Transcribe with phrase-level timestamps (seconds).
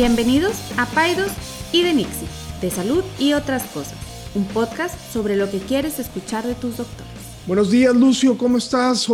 [0.00, 1.32] Bienvenidos a Paidos
[1.72, 2.28] y de Nixie,
[2.60, 3.96] de salud y otras cosas,
[4.34, 7.10] un podcast sobre lo que quieres escuchar de tus doctores.
[7.46, 9.10] Buenos días, Lucio, ¿cómo estás?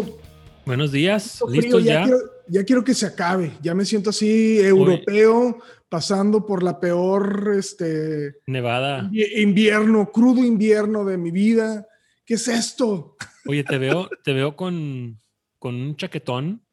[0.66, 2.00] Buenos días, ¿listo ya?
[2.00, 2.02] ya?
[2.02, 2.18] Quiero,
[2.48, 5.58] ya quiero que se acabe, ya me siento así europeo,
[5.88, 9.04] pasando por la peor este, Nevada.
[9.04, 11.86] invi- invierno, crudo invierno de mi vida.
[12.26, 13.14] ¿Qué es esto?
[13.46, 15.20] Oye, te veo, te veo con,
[15.60, 16.66] con un chaquetón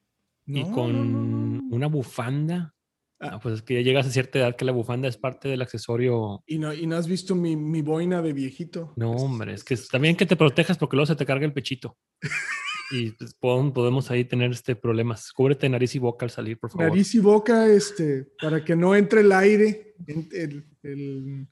[0.48, 1.76] y con no, no, no.
[1.76, 2.73] una bufanda.
[3.22, 3.32] Ah.
[3.34, 5.62] Ah, pues es que ya llegas a cierta edad que la bufanda es parte del
[5.62, 6.41] accesorio.
[6.48, 8.94] Y no, y no has visto mi, mi boina de viejito.
[8.96, 11.98] No, hombre, es que también que te protejas porque luego se te carga el pechito.
[12.91, 15.32] Y pues, podemos, podemos ahí tener este problemas.
[15.32, 16.88] Cúbrete nariz y boca al salir, por favor.
[16.88, 21.48] Nariz y boca, este, para que no entre el aire el- el-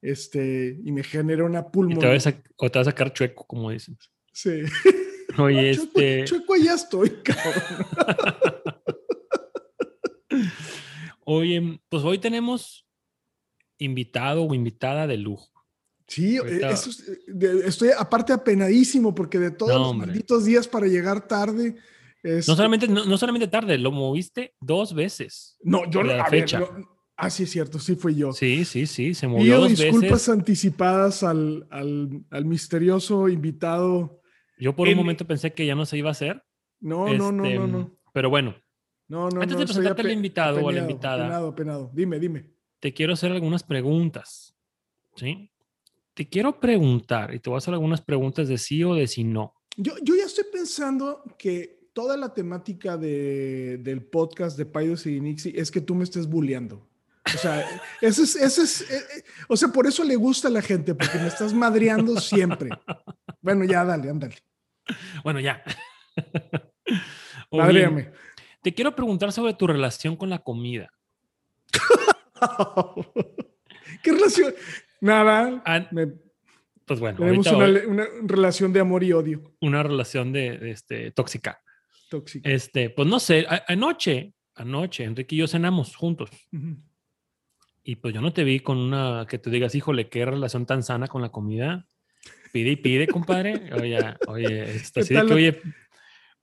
[0.00, 2.08] este, y me genere una Y te pulmonía.
[2.10, 3.98] vas a, o te vas a sacar chueco, como dicen.
[4.32, 4.60] Sí.
[5.38, 6.24] Oye, Chueco- este.
[6.24, 7.86] chueco ya estoy, cabrón.
[11.28, 12.86] Oye, pues hoy tenemos
[13.78, 15.50] invitado o invitada de lujo.
[16.06, 20.06] Sí, eh, eh, estoy aparte apenadísimo porque de todos No, los hombre.
[20.06, 21.74] malditos días para llegar tarde.
[22.22, 25.58] este, No solamente, no, no solamente tarde, lo moviste dos veces.
[25.64, 26.12] No, yo no.
[26.14, 26.60] la a ver, fecha.
[26.60, 26.68] no-
[27.16, 28.32] ah, sí, es cierto, sí fui yo.
[28.32, 30.28] Sí, sí, sí, se movió Pido dos disculpas veces.
[30.28, 34.20] anticipadas al, al, al misterioso invitado.
[34.58, 36.40] Yo por un en- momento pensé que ya no se iba a hacer.
[36.78, 37.98] No, no, no, este, no, no.
[38.12, 38.54] Pero bueno,
[39.08, 41.24] No, no, Antes no, de presentarte al invitado o a la invitada.
[41.24, 41.90] Apenado, apenado.
[41.94, 42.50] Dime, dime.
[42.80, 44.54] te quiero hacer algunas preguntas.
[45.14, 45.50] ¿Sí?
[46.14, 49.24] Te quiero preguntar y te voy a hacer algunas preguntas de sí o de si
[49.24, 49.54] no.
[49.76, 55.20] Yo, yo ya estoy pensando que toda la temática de, del podcast de Paidos y
[55.20, 56.86] Nixie es que tú me estés bulleando.
[57.34, 57.66] O sea,
[58.00, 60.94] ese es, ese es, eh, eh, o sea, por eso le gusta a la gente,
[60.94, 62.70] porque me estás madreando siempre.
[63.40, 64.36] Bueno, ya, dale, ándale.
[65.24, 65.62] Bueno, ya.
[67.50, 68.12] Oye, Madréame.
[68.66, 70.92] Te quiero preguntar sobre tu relación con la comida.
[74.02, 74.52] ¿Qué relación?
[75.00, 75.62] Nada.
[75.64, 76.08] Ah, me-
[76.84, 81.12] Pues bueno, tenemos una, una relación de amor y odio una relación de, de este,
[81.12, 81.60] tóxica.
[82.10, 82.50] tóxica.
[82.50, 86.28] Este, pues no sé, a- anoche, anoche, Enrique y yo cenamos juntos.
[86.52, 86.76] Ujú.
[87.84, 90.82] Y pues yo no te vi con una que te digas, híjole, qué relación tan
[90.82, 91.86] sana con la comida.
[92.52, 93.72] Pide y pide, compadre.
[93.74, 95.62] Oye, oye, esto, ¿Qué así de que, oye,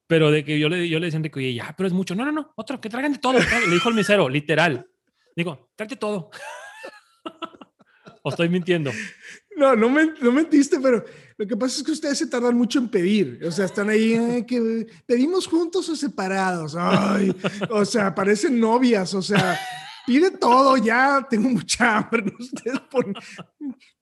[0.07, 2.15] pero de que yo le, yo le decía a Enrique, oye, ya, pero es mucho.
[2.15, 3.37] No, no, no, otro, que traigan de todo.
[3.39, 3.69] traigan".
[3.69, 4.87] Le dijo el mesero, literal.
[5.35, 6.29] Digo, tráete todo.
[8.23, 8.91] o estoy mintiendo.
[9.55, 11.03] No, no, me, no mentiste, pero
[11.37, 13.39] lo que pasa es que ustedes se tardan mucho en pedir.
[13.45, 16.75] O sea, están ahí, "Ay, que pedimos juntos o separados.
[16.77, 17.33] Ay,
[17.69, 19.13] o sea, parecen novias.
[19.13, 19.59] O sea,
[20.07, 21.25] pide todo ya.
[21.29, 22.23] Tengo mucha hambre.
[22.39, 23.13] Ustedes ponen,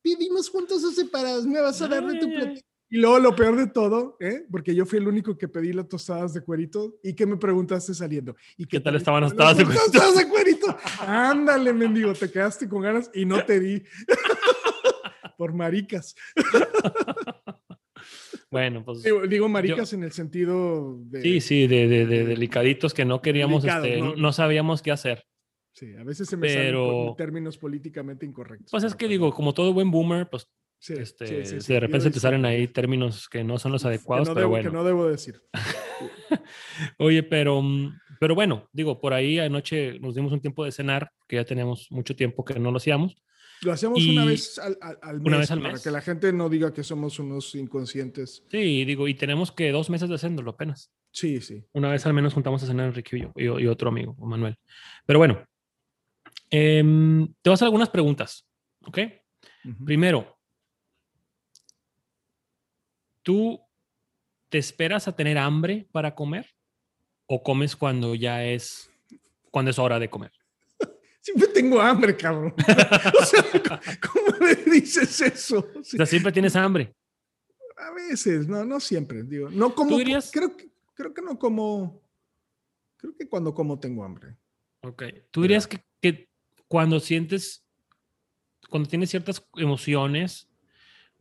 [0.02, 1.46] pedimos juntos o separados.
[1.46, 2.62] Me vas a dar de tu platillo.
[2.94, 4.44] Y luego lo peor de todo, ¿eh?
[4.52, 7.94] porque yo fui el único que pedí las tostadas de cuerito y que me preguntaste
[7.94, 8.36] saliendo.
[8.58, 10.14] ¿Y ¿Qué tal estaban las tostadas de cuerito?
[10.20, 10.78] de cuerito?
[11.00, 13.82] Ándale, mendigo, te quedaste con ganas y no te di.
[15.38, 16.16] Por maricas.
[18.50, 21.22] Bueno, pues Digo, digo maricas en el sentido de...
[21.22, 24.16] sí, sí, de, de- de delicaditos que no queríamos, este, ¿no?
[24.16, 25.24] no sabíamos qué hacer.
[25.74, 28.70] Sí, a veces se me salen Pero- con términos políticamente incorrectos.
[28.70, 30.50] Pues es que pues, digo, como todo buen boomer, pues
[30.82, 33.86] sí, este, sí, sí, sí, de repente te salen ahí términos que no son los
[33.86, 34.70] adecuados, no pero debo- bueno.
[34.72, 35.42] Que no debo decir.
[36.98, 41.12] Oye, pero, mm, pero bueno, digo, por ahí anoche nos dimos un tiempo de cenar,
[41.28, 43.16] que ya teníamos mucho tiempo que no lo hacíamos.
[43.62, 45.84] Lo hacemos una Y- vez al, al- al mes, una vez al para mes.
[45.84, 48.44] que la gente no diga que somos unos inconscientes.
[48.50, 50.92] Sí, digo, y tenemos que dos meses de haciéndolo apenas.
[51.12, 51.64] Sí, sí.
[51.74, 54.56] Una vez al menos juntamos a cenar Enrique y yo, y, y otro amigo, Manuel.
[55.06, 55.46] Pero bueno,
[56.50, 58.48] em, te voy a hacer algunas preguntas,
[58.86, 59.00] ¿ok?
[59.86, 60.38] Primero,
[63.24, 63.60] ¿tú
[64.50, 66.48] te esperas a tener hambre para comer
[67.26, 68.90] o comes cuando ya es,
[69.52, 70.32] cuando es hora de comer?
[71.22, 72.54] Siempre tengo hambre, cabrón.
[73.22, 73.44] o sea,
[74.12, 75.68] ¿cómo me dices eso?
[75.80, 76.94] O sea, siempre tienes hambre.
[77.78, 79.24] A veces, no, no siempre.
[79.24, 79.92] Digo, no como.
[79.92, 80.30] ¿Tú dirías?
[80.32, 82.02] Creo, que- creo que no como.
[82.98, 84.36] Creo que cuando como tengo hambre.
[84.84, 85.04] Ok.
[85.32, 86.30] ¿Tú dirías que, que
[86.68, 87.66] cuando sientes,
[88.70, 90.48] cuando tienes ciertas emociones,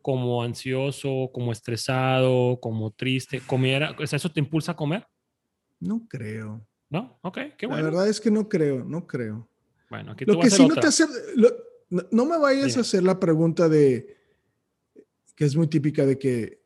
[0.02, 5.06] como ansioso, como estresado, como triste, comiera, o sea, eso te impulsa a comer?
[5.78, 6.66] No creo.
[6.88, 7.18] ¿No?
[7.22, 7.84] Ok, qué La bueno.
[7.84, 9.48] verdad es que no creo, no creo.
[9.88, 11.06] Bueno, aquí te Lo voy a que hacer sí no te hace.
[11.36, 11.54] lo-
[11.90, 14.16] no, no me vayas a hacer la pregunta de.
[15.36, 16.60] que es muy típica de que.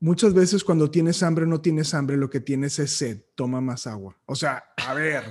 [0.00, 3.86] Muchas veces cuando tienes hambre no tienes hambre, lo que tienes es sed, toma más
[3.88, 4.16] agua.
[4.26, 5.24] O sea, a ver,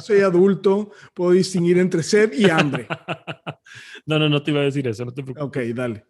[0.00, 2.86] soy adulto, puedo distinguir entre sed y hambre.
[4.06, 5.44] no, no, no te iba a decir eso, no te preocupes.
[5.68, 6.04] Ok, dale.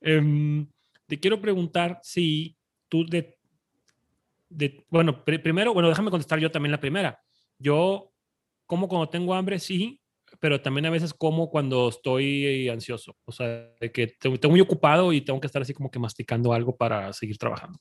[0.00, 0.66] Em,
[1.06, 2.56] te quiero preguntar si
[2.88, 3.38] tú de,
[4.48, 7.18] de bueno, pri- primero, bueno, déjame contestar yo también la primera.
[7.58, 8.12] Yo
[8.66, 10.00] como cuando tengo hambre, sí,
[10.40, 13.16] pero también a veces como cuando estoy ansioso.
[13.24, 15.98] O sea, de que tengo, tengo muy ocupado y tengo que estar así como que
[15.98, 17.78] masticando algo para seguir trabajando.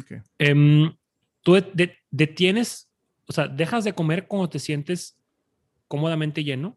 [0.00, 0.22] Ok.
[0.38, 0.92] Em,
[1.42, 2.87] ¿Tú de- de- detienes,
[3.28, 5.16] o sea, dejas de comer cuando te sientes
[5.86, 6.76] cómodamente lleno?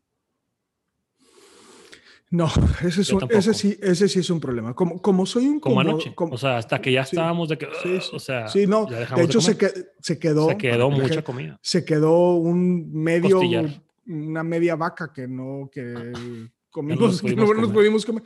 [2.30, 2.50] No,
[2.86, 4.74] ese, es un- ese, sí, ese sí es un problema.
[4.74, 6.16] Como, como soy un Como comodo- anoche.
[6.16, 8.10] como- o sea, hasta que ya sí, estábamos de que, sí, sí.
[8.14, 8.90] o sea, sí, no.
[8.90, 9.74] ya De hecho, se, comer.
[9.74, 10.48] que- se quedó.
[10.48, 11.60] se quedó mucha gente- comida.
[11.62, 13.36] Se quedó un medio.
[13.36, 13.84] Costillar.
[14.08, 16.14] Una media vaca que no, que
[16.70, 17.74] comimos, que pudimos no nos comer.
[17.74, 18.24] pudimos comer.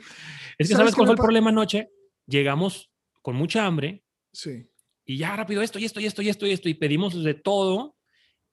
[0.56, 1.90] Es que ¿Sabes ¿sabes cuál fue el problema anoche?
[2.26, 2.90] Llegamos
[3.22, 4.68] con mucha hambre Sí.
[5.04, 7.34] y ya rápido esto y esto y esto y esto y esto y pedimos de
[7.34, 7.95] todo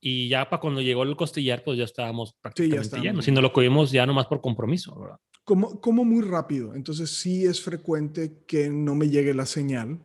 [0.06, 3.14] y ya para cuando llegó el costillar pues ya estábamos prácticamente estábamos llenos.
[3.14, 3.26] llenos.
[3.26, 5.18] Si no lo comimos ya nomás por compromiso, ¿verdad?
[5.46, 6.76] Como, como muy rápido.
[6.76, 10.00] Entonces sí es frecuente que no me llegue la señal.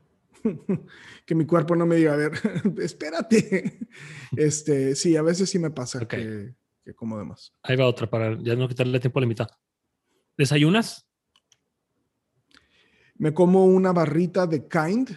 [1.26, 2.32] que mi cuerpo no me diga, a ver,
[2.80, 3.88] espérate.
[4.36, 6.10] Este, sí, a veces sí me pasa Ok.
[6.10, 6.54] que,
[6.84, 7.52] que como de más.
[7.62, 9.48] Ahí va otra para ya no quitarle tiempo a la mitad.
[10.36, 11.08] ¿Desayunas?
[13.16, 15.10] Me como una barrita de Kind,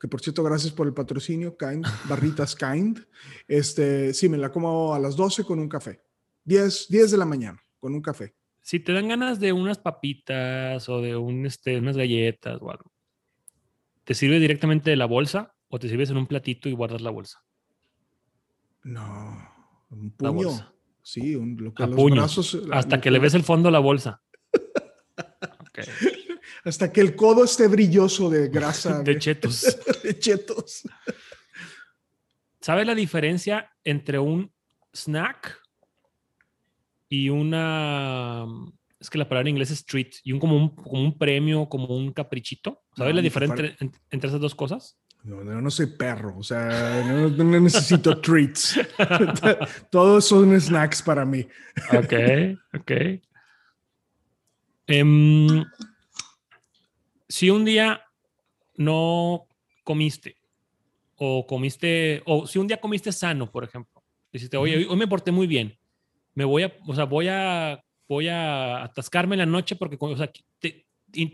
[0.00, 3.00] que por cierto, gracias por el patrocinio, Kind, barritas Kind.
[3.48, 6.02] Este, sí, me la como a las 12 con un café.
[6.44, 8.34] 10, 10 de la mañana con un café.
[8.60, 12.92] Si te dan ganas de unas papitas o de un, este, unas galletas o algo,
[14.04, 17.10] ¿te sirve directamente de la bolsa o te sirves en un platito y guardas la
[17.10, 17.42] bolsa?
[18.84, 19.48] No,
[19.90, 20.48] un La puño.
[20.48, 20.72] bolsa.
[21.02, 22.54] Sí, un, lo que A los puño, brazos.
[22.66, 24.22] la- Hasta lo que le ves el fondo a la bolsa.
[25.74, 25.78] Ok.
[26.64, 29.02] Hasta que el codo esté brilloso de grasa.
[29.04, 29.78] De chetos.
[30.02, 30.82] de chetos.
[32.60, 34.52] ¿Sabes la diferencia entre un
[34.92, 35.60] snack
[37.08, 38.44] y una...
[39.00, 41.68] Es que la palabra en inglés es treat y un como un, como un premio,
[41.68, 42.84] como un caprichito.
[42.96, 44.96] ¿Sabes No, la diferencia entre, en- entre esas dos cosas?
[45.24, 48.78] No, no, no soy perro, o sea, no, no necesito treats.
[49.90, 51.46] Todos son snacks para mí.
[51.92, 52.12] Ok,
[52.74, 52.90] ok.
[54.86, 55.64] Em,
[57.32, 58.02] si un día
[58.76, 59.46] no
[59.84, 60.36] comiste
[61.16, 64.02] o comiste, o si un día comiste sano, por ejemplo,
[64.32, 65.78] dijiste, oye, hoy, hoy me porté muy bien,
[66.34, 70.16] me voy a, o sea, voy a, voy a atascarme en la noche porque, o
[70.16, 70.86] sea, te-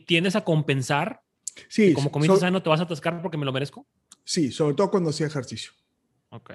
[0.06, 1.20] tiendes a compensar,
[1.68, 3.86] Sí, como comiste so- sano, te vas a atascar porque me lo merezco.
[4.24, 5.72] sí, sobre todo cuando hacía ejercicio.
[6.30, 6.52] Ok.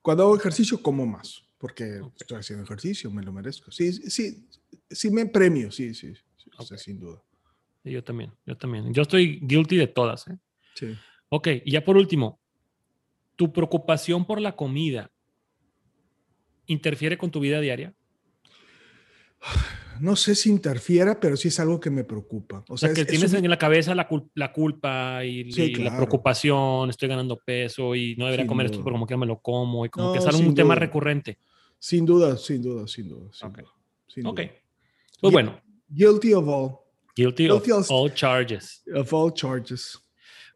[0.00, 3.70] Cuando hago ejercicio, como más, porque estoy haciendo ejercicio, me lo merezco.
[3.72, 4.46] Sí, sí,
[4.90, 7.20] sí me premio, sí, sí, sí, o sea, sin duda.
[7.90, 8.92] Yo también, yo también.
[8.92, 10.36] Yo estoy guilty de todas, ¿eh?
[10.74, 10.94] Sí.
[11.28, 12.40] Ok, y ya por último,
[13.36, 15.10] ¿tu preocupación por la comida
[16.66, 17.94] interfiere con tu vida diaria?
[19.98, 22.62] No sé si interfiera, pero sí es algo que me preocupa.
[22.68, 24.52] O O sea, sea, que es- es tienes un- en la cabeza la, cul- la
[24.52, 28.76] culpa y, Sí, y la preocupación, estoy ganando peso y no debería Sin comer esto,
[28.76, 28.84] duda.
[28.84, 31.38] pero como que me lo como y como que es algo- un tema recurrente.
[31.78, 33.30] Sin duda, sin duda, sin duda.
[33.32, 33.58] Sin Ok.
[33.60, 33.70] duda,
[34.06, 34.40] sin Ok.
[34.40, 34.50] duda.
[35.22, 36.76] Pues bueno, Guilty of all,
[37.16, 38.82] guilty of Guilty of- all charges.
[38.94, 39.98] of all charges.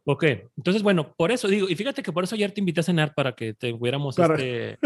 [0.04, 0.24] Ok,
[0.56, 3.14] entonces bueno, por eso digo, y fíjate que por eso ayer te invité a cenar
[3.14, 4.78] para que te hubiéramos Para- este, eh,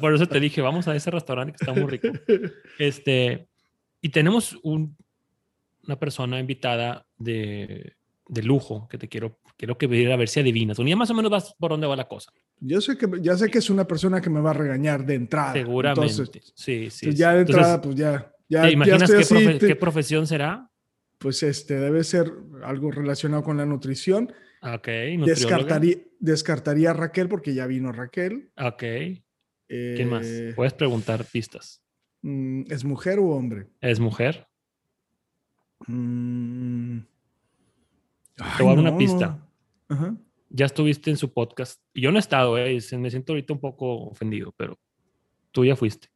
[0.00, 2.08] por eso te dije, vamos a ese restaurante que está muy rico.
[2.78, 3.46] Este,
[4.00, 4.96] y tenemos un-
[5.86, 7.94] una persona invitada de,
[8.26, 10.78] de lujo que te quiero, quiero que viera a ver si adivinas.
[10.78, 12.32] Un día más o menos vas por dónde va la cosa.
[12.58, 15.14] Yo sé que ya sé que es una persona que me va a regañar de
[15.14, 15.52] entrada.
[15.52, 16.06] Seguramente.
[16.10, 17.10] Entonces, sí, sí.
[17.12, 17.14] sí.
[17.16, 18.32] ya de Entonces, entrada, pues ya.
[18.48, 20.70] ya ¿Te ya imaginas estoy qué, profe- te- qué profesión será?
[21.18, 24.32] Pues este debe ser algo relacionado con la nutrición.
[24.62, 24.88] Ok.
[25.24, 28.50] Descartaría, descartaría a Raquel porque ya vino Raquel.
[28.56, 28.82] Ok,
[29.68, 30.26] ¿quién más?
[30.26, 31.82] Eh, Puedes preguntar pistas.
[32.22, 33.68] mm, ¿Es mujer o hombre?
[33.80, 34.46] ¿Es mujer?
[35.86, 36.98] Mm,
[38.36, 39.46] Te voy a dar una pista.
[39.88, 40.16] Ajá.
[40.50, 41.80] Ya estuviste en su podcast.
[41.94, 44.78] Yo no he estado, eh, me siento ahorita un poco ofendido, pero
[45.50, 46.08] tú ya fuiste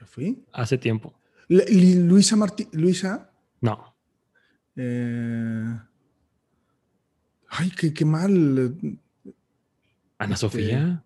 [0.00, 0.44] ¿Ya fui?
[0.52, 1.18] hace tiempo.
[1.48, 1.66] Le-
[1.96, 3.27] Luisa Martí, Luisa.
[3.60, 3.94] No.
[4.76, 5.78] eh,
[7.48, 8.74] ay, qué, qué mal.
[10.18, 11.02] Ana Este, Sofía.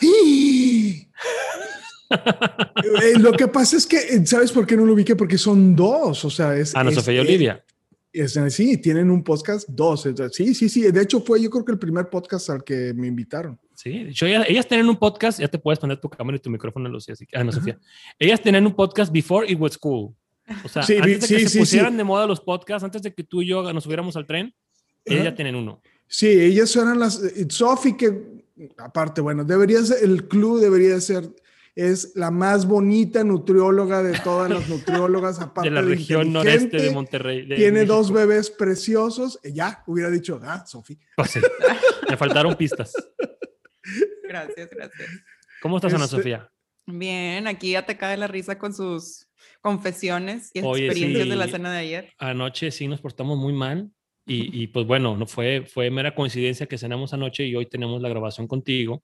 [0.00, 1.08] ¡Eh!
[2.10, 5.16] Eh, lo que pasa es que, eh, ¿sabes por qué no lo ubiqué?
[5.16, 6.74] Porque son dos, o sea, es...
[6.76, 7.64] Ana es- Sofía y Olivia.
[8.12, 10.08] es- sí, tienen un podcast, dos.
[10.32, 10.82] sí, sí, sí.
[10.92, 13.58] De hecho, fue yo creo que el primer podcast al que me invitaron.
[13.74, 16.48] Sí, hecho, ellas, ellas tienen un podcast, ya te puedes poner tu cámara y tu
[16.48, 17.78] micrófono, Lucía, así que- Ana Sofía.
[18.18, 20.14] Ellas tenían un podcast before it was cool.
[20.64, 21.96] O sea, Sí, antes de sí, que se sí, pusieran sí.
[21.98, 24.54] de moda los podcasts, antes de que tú y yo nos subiéramos al tren,
[25.04, 25.80] ellas ya tienen uno.
[26.06, 27.22] Sí, ellas eran las...
[27.22, 28.44] eh, Sophie, que
[28.78, 31.28] aparte, bueno, debería ser, el club debería ser,
[31.74, 36.90] es la más bonita nutrióloga de todas las nutriólogas, aparte de la región noreste de
[36.92, 37.44] Monterrey.
[37.46, 37.94] de Tiene México.
[37.96, 39.38] dos bebés preciosos.
[39.42, 40.98] eh, Ya, hubiera dicho, ah, Sophie.
[41.16, 41.40] Pues sí.
[42.08, 42.92] Me faltaron pistas.
[44.22, 45.08] Gracias, gracias.
[45.62, 46.50] ¿Cómo estás, Ana Este, Sofía?
[46.86, 49.26] Bien, aquí ya te cae la risa con sus
[49.66, 52.12] confesiones y experiencias de la cena de ayer.
[52.18, 53.90] Anoche sí nos portamos muy mal
[54.24, 58.00] y, y, pues bueno, no fue, fue mera coincidencia que cenamos anoche y hoy tenemos
[58.00, 59.02] la grabación contigo.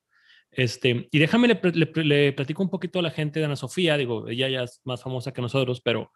[0.53, 4.29] Este, y déjame le, le, platico un poquito a la gente de Ana Sofía, digo,
[4.29, 6.13] ella ya es más famosa que nosotros, pero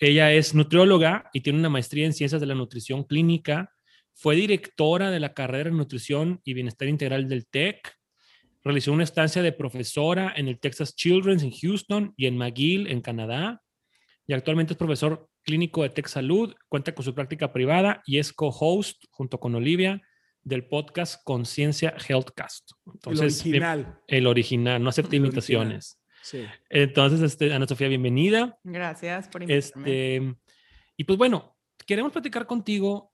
[0.00, 3.70] ella es nutrióloga y tiene una maestría en ciencias de la nutrición clínica,
[4.12, 7.94] fue directora de la carrera de nutrición y bienestar integral del TEC,
[8.64, 13.00] realizó una estancia de profesora en el Texas Children's en Houston y en McGill en
[13.00, 13.60] Canadá,
[14.26, 18.32] y actualmente es profesor clínico de Tech Salud, cuenta con su práctica privada y es
[18.32, 20.00] co-host junto con Olivia
[20.42, 22.70] del podcast Conciencia Healthcast.
[22.86, 24.00] Entonces, el original.
[24.06, 26.00] El original, no acepte imitaciones.
[26.22, 26.44] Sí.
[26.70, 28.56] Entonces, este, Ana Sofía, bienvenida.
[28.62, 29.88] Gracias por invitarme.
[29.88, 30.34] Este,
[30.96, 33.11] y pues bueno, queremos platicar contigo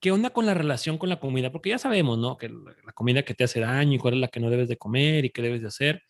[0.00, 2.36] qué onda con la relación con la comida, porque ya sabemos, ¿no?
[2.36, 4.76] Que la comida que te hace daño y cuál es la que no debes de
[4.76, 6.02] comer y qué debes de hacer.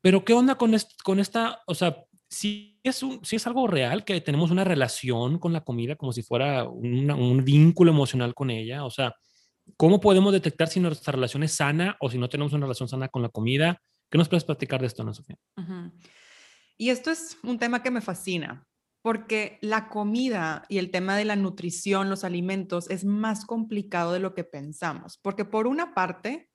[0.00, 4.04] Pero qué onda con, con esta, o sea, si es, un, si es algo real
[4.04, 8.84] que tenemos una relación con la comida como si fuera un vínculo emocional con ella.
[8.84, 9.14] O sea,
[9.76, 13.08] ¿cómo podemos detectar si nuestra relación es sana o si no tenemos una relación sana
[13.08, 13.80] con la comida?
[14.10, 15.38] ¿Qué nos puedes platicar de esto, Ana Sofía?
[16.76, 18.66] Y esto es un tema que me fascina,
[19.04, 24.18] porque la comida y el tema de la nutrición, los alimentos, es más complicado de
[24.18, 26.48] lo que pensamos, porque por una parte,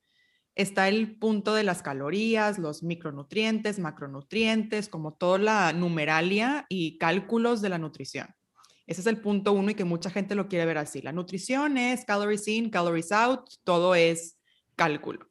[0.55, 7.61] está el punto de las calorías, los micronutrientes, macronutrientes, como toda la numeralia y cálculos
[7.61, 8.33] de la nutrición.
[8.87, 11.03] Ese es el punto uno y que mucha gente lo quiere ver así.
[11.03, 14.39] La nutrición es calories in, calories out, todo es
[14.75, 15.29] cálculo.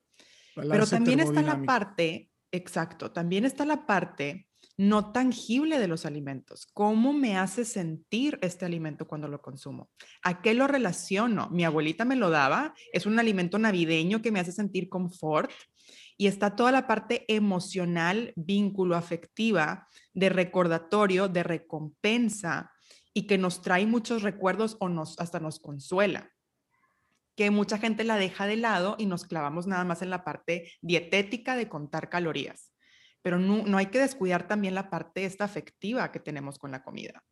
[0.54, 4.47] Pero también está la parte, exacto, también está la parte
[4.78, 6.68] no tangible de los alimentos.
[6.72, 9.90] ¿Cómo me hace sentir este alimento cuando lo consumo?
[10.22, 11.50] ¿A qué lo relaciono?
[11.50, 15.50] Mi abuelita me lo daba, es un alimento navideño que me hace sentir confort
[16.16, 22.70] y está toda la parte emocional, vínculo afectiva, de recordatorio, de recompensa
[23.12, 26.30] y que nos trae muchos recuerdos o nos hasta nos consuela
[27.34, 30.72] que mucha gente la deja de lado y nos clavamos nada más en la parte
[30.82, 32.72] dietética de contar calorías
[33.22, 37.22] pero no, hay que descuidar también la parte esta afectiva que tenemos con la comida.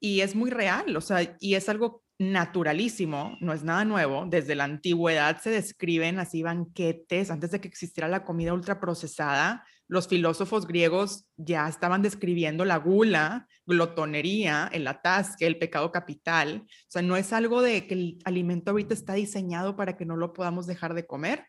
[0.00, 4.26] Y es muy real, o sea, y es algo naturalísimo, no es nada nuevo.
[4.26, 10.06] Desde la antigüedad se describen así banquetes, antes de que existiera la comida ultraprocesada, los
[10.06, 16.62] filósofos griegos ya estaban describiendo la gula, glotonería, el atasque, el pecado capital.
[16.64, 20.16] O sea, no es algo de que el alimento ahorita está diseñado para que no
[20.16, 21.44] lo podamos dejar de comer.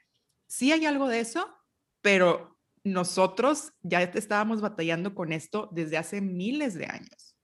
[0.47, 1.47] Sí hay algo de eso,
[2.01, 7.35] pero nosotros ya estábamos batallando con esto desde hace miles de años.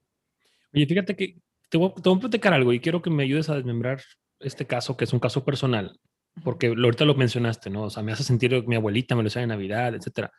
[0.72, 4.02] Oye, fíjate que te voy, a platicar algo y quiero que me ayudes a desmembrar
[4.40, 5.98] este caso, que es un caso personal,
[6.42, 7.84] porque ahorita lo mencionaste, ¿no?
[7.84, 10.32] O sea, me hace sentir que mi abuelita me lo decía de Navidad, etcétera.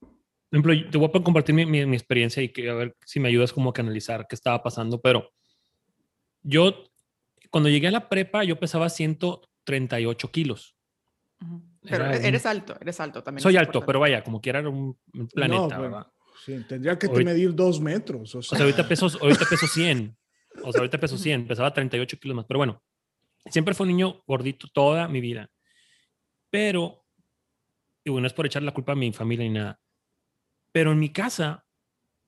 [0.00, 3.28] Por ejemplo, te voy a compartir mi, mi, experiencia y que a ver si me
[3.28, 5.30] ayudas como a canalizar qué estaba pasando, pero
[6.42, 6.84] yo,
[7.50, 10.76] cuando llegué a la prepa, yo pesaba 138 kilos.
[11.88, 13.42] Pero eres alto, eres alto también.
[13.42, 14.96] Soy alto, pero vaya, como quiera era un
[15.32, 16.06] planeta, ¿verdad?
[16.44, 18.34] Sí, tendría que medir dos metros.
[18.34, 20.16] O sea, ahorita, peso, ahorita peso 100.
[20.62, 22.46] O sea, ahorita peso 100, pesaba 38 kilos más.
[22.46, 22.82] Pero bueno,
[23.50, 25.50] siempre fue un niño gordito toda mi vida.
[26.50, 27.04] Pero,
[28.04, 29.80] y bueno, es por echar la culpa a mi familia ni nada.
[30.72, 31.66] Pero en mi casa,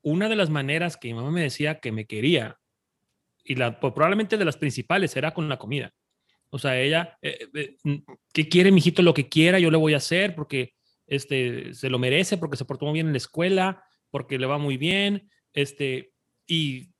[0.02, 2.58] una de las maneras que mi mamá me decía que me quería,
[3.44, 5.94] y la, pues, probablemente de las principales, era con la comida.
[6.50, 7.76] O sea, ella, eh, eh,
[8.32, 9.02] ¿qué quiere mi hijito?
[9.02, 10.74] Lo que quiera, yo le voy a hacer porque
[11.06, 14.58] este, se lo merece, porque se portó muy bien en la escuela, porque le va
[14.58, 16.12] muy bien, este,
[16.46, 16.90] y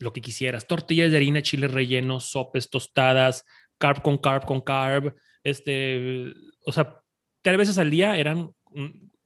[0.00, 3.44] lo que quisieras, tortillas de harina, chile relleno, sopes, tostadas,
[3.78, 6.32] carb con carb con carb, este,
[6.64, 7.00] o sea,
[7.42, 8.50] tres veces al día eran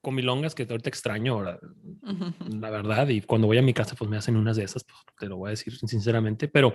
[0.02, 4.36] comilongas que ahorita extraño, la verdad, y cuando voy a mi casa, pues me hacen
[4.36, 6.74] unas de esas, pues, te lo voy a decir sinceramente, pero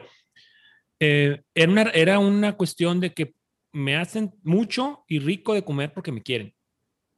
[1.00, 3.36] eh, era, una, era una cuestión de que
[3.74, 6.56] me hacen mucho y rico de comer porque me quieren.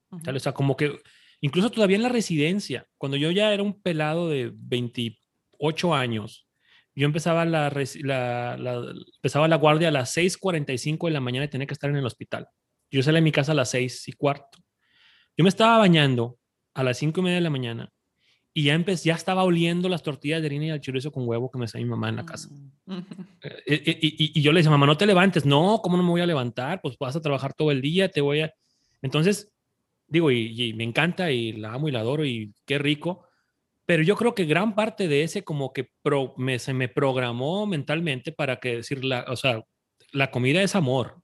[0.09, 0.99] O sea, como que
[1.41, 6.47] incluso todavía en la residencia, cuando yo ya era un pelado de 28 años,
[6.95, 11.67] yo empezaba la, la, empezaba la guardia a las 6:45 de la mañana y tenía
[11.67, 12.47] que estar en el hospital.
[12.89, 14.59] Yo salí de mi casa a las 6 y cuarto.
[15.37, 16.39] Yo me estaba bañando
[16.73, 17.93] a las 5 y media de la mañana
[18.57, 21.51] y ya, empecé, ya estaba oliendo las tortillas de harina y el chorizo con huevo
[21.51, 22.49] que me hacía mi mamá en la casa.
[22.87, 22.97] Mm,
[23.43, 25.45] eh, eh, y, yo le decía, mamá, no te levantes.
[25.45, 26.81] No, ¿cómo no me voy a levantar?
[26.81, 28.51] Pues vas a trabajar todo el día, te voy a...
[29.03, 29.53] Entonces,
[30.07, 33.27] digo, y, me encanta y la amo y la adoro y qué rico.
[33.85, 35.91] Pero yo creo que gran parte de ese como que
[36.37, 39.63] me, se me programó mentalmente para que decir, la, o sea,
[40.11, 41.21] la comida es amor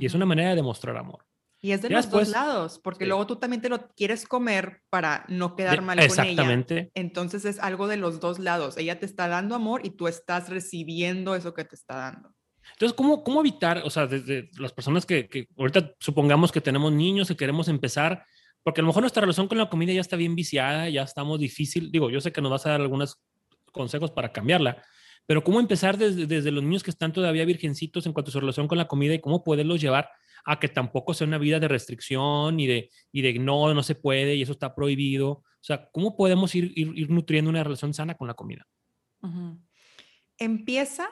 [0.00, 1.26] y es una manera de demostrar amor.
[1.64, 3.08] Y es de Ya los después- dos lados, porque sí.
[3.08, 6.22] luego tú también te lo quieres comer para no quedar mal con ella.
[6.24, 6.90] exactamente.
[6.94, 8.76] Entonces es algo de los dos lados.
[8.76, 12.34] Ella te está dando amor y tú estás recibiendo eso que te está dando.
[12.72, 16.92] Entonces, ¿cómo, cómo evitar, o sea, desde las personas que, que ahorita supongamos que tenemos
[16.92, 18.24] niños y queremos empezar,
[18.64, 21.38] porque a lo mejor nuestra relación con la comida ya está bien viciada, ya estamos
[21.38, 23.20] difícil, digo, yo sé que nos vas a dar algunos
[23.72, 24.82] consejos para cambiarla,
[25.26, 28.40] pero ¿cómo empezar desde, desde los niños que están todavía virgencitos en cuanto a su
[28.40, 30.10] relación con la comida y cómo poderlos llevar
[30.44, 33.94] a que tampoco sea una vida de restricción y de, y de no, no se
[33.94, 35.30] puede y eso está prohibido?
[35.30, 38.66] O sea, ¿cómo podemos ir, ir, ir nutriendo una relación sana con la comida?
[40.38, 41.08] Empieza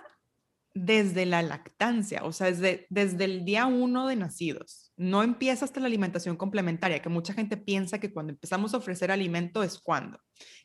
[0.74, 4.92] desde la lactancia, o sea, desde, desde el día uno de nacidos.
[4.96, 9.10] No empieza hasta la alimentación complementaria, que mucha gente piensa que cuando empezamos a ofrecer
[9.10, 10.20] alimento es cuando.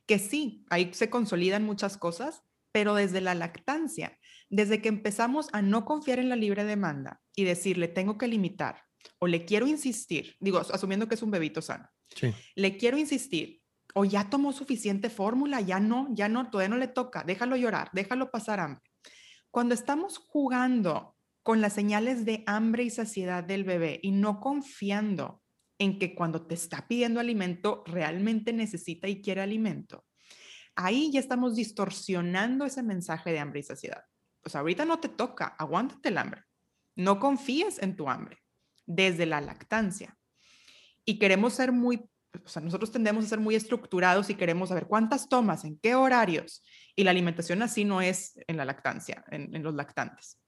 [0.05, 4.17] Que sí, ahí se consolidan muchas cosas, pero desde la lactancia,
[4.49, 8.83] desde que empezamos a no confiar en la libre demanda y decirle, tengo que limitar
[9.19, 12.33] o le quiero insistir, digo, asumiendo que es un bebito sano Sí.
[12.55, 13.61] le quiero insistir,
[13.95, 17.89] o ya tomó suficiente fórmula, ya no, ya no, todavía no le toca, déjalo llorar,
[17.93, 18.83] déjalo pasar hambre.
[19.51, 25.41] Cuando estamos jugando con las señales de hambre y saciedad del bebé y no confiando
[25.79, 30.05] en que cuando te está pidiendo alimento realmente necesita y quiere alimento,
[30.75, 34.03] ahí ya estamos distorsionando ese mensaje de hambre y saciedad.
[34.45, 36.43] Sea, ahorita no te toca, aguántate el hambre.
[36.95, 38.37] No confíes en tu hambre
[38.85, 40.17] desde la lactancia.
[41.03, 42.09] Y queremos ser muy,
[42.43, 45.95] o sea, nosotros tendemos a ser muy estructurados y queremos saber cuántas tomas, en qué
[45.95, 46.63] horarios.
[46.95, 50.39] Y la alimentación así no es en la lactancia, en, los lactantes.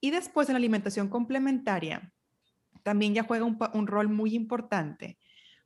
[0.00, 2.12] Y después en la alimentación complementaria,
[2.82, 5.18] también ya juega un rol muy importante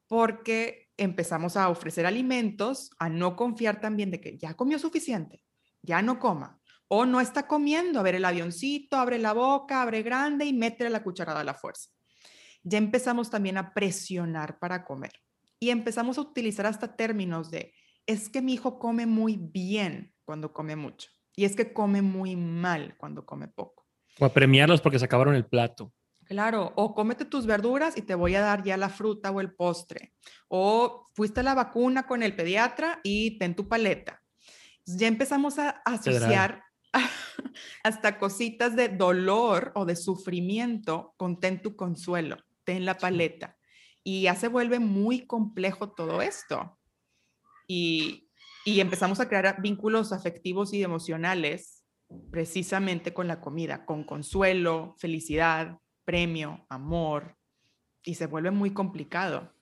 [0.06, 5.42] porque empezamos a ofrecer alimentos, a no confiar también de que ya comió suficiente,
[5.82, 6.60] ya no coma,
[6.94, 10.90] o no está comiendo, a ver el avioncito, abre la boca, abre grande y mete
[10.90, 11.88] la cucharada a la fuerza.
[12.64, 15.12] Ya empezamos también a presionar para comer
[15.58, 17.72] y empezamos a utilizar hasta términos de,
[18.04, 22.36] es que mi hijo come muy bien cuando come mucho y es que come muy
[22.36, 23.86] mal cuando come poco.
[24.18, 25.94] O a premiarlos porque se acabaron el plato.
[26.26, 29.54] Claro, o cómete tus verduras y te voy a dar ya la fruta o el
[29.54, 30.12] postre.
[30.48, 34.20] O fuiste a la vacuna con el pediatra y ten tu paleta.
[34.84, 36.62] Ya empezamos a asociar
[37.82, 43.56] hasta cositas de dolor o de sufrimiento con ten tu consuelo, ten la paleta.
[44.04, 46.78] Y ya se vuelve muy complejo todo esto.
[47.68, 48.28] Y,
[48.64, 51.82] y empezamos a crear vínculos afectivos y emocionales
[52.30, 57.36] precisamente con la comida, con consuelo, felicidad, premio, amor,
[58.04, 59.52] y se vuelve muy complicado.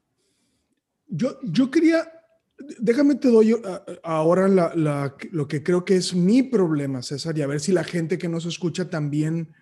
[1.07, 2.11] Yo, yo quería,
[2.81, 7.03] déjame te doy a- a- ahora la- la- lo que creo que es mi problema,
[7.03, 9.53] César, y a ver si la gente que nos escucha también,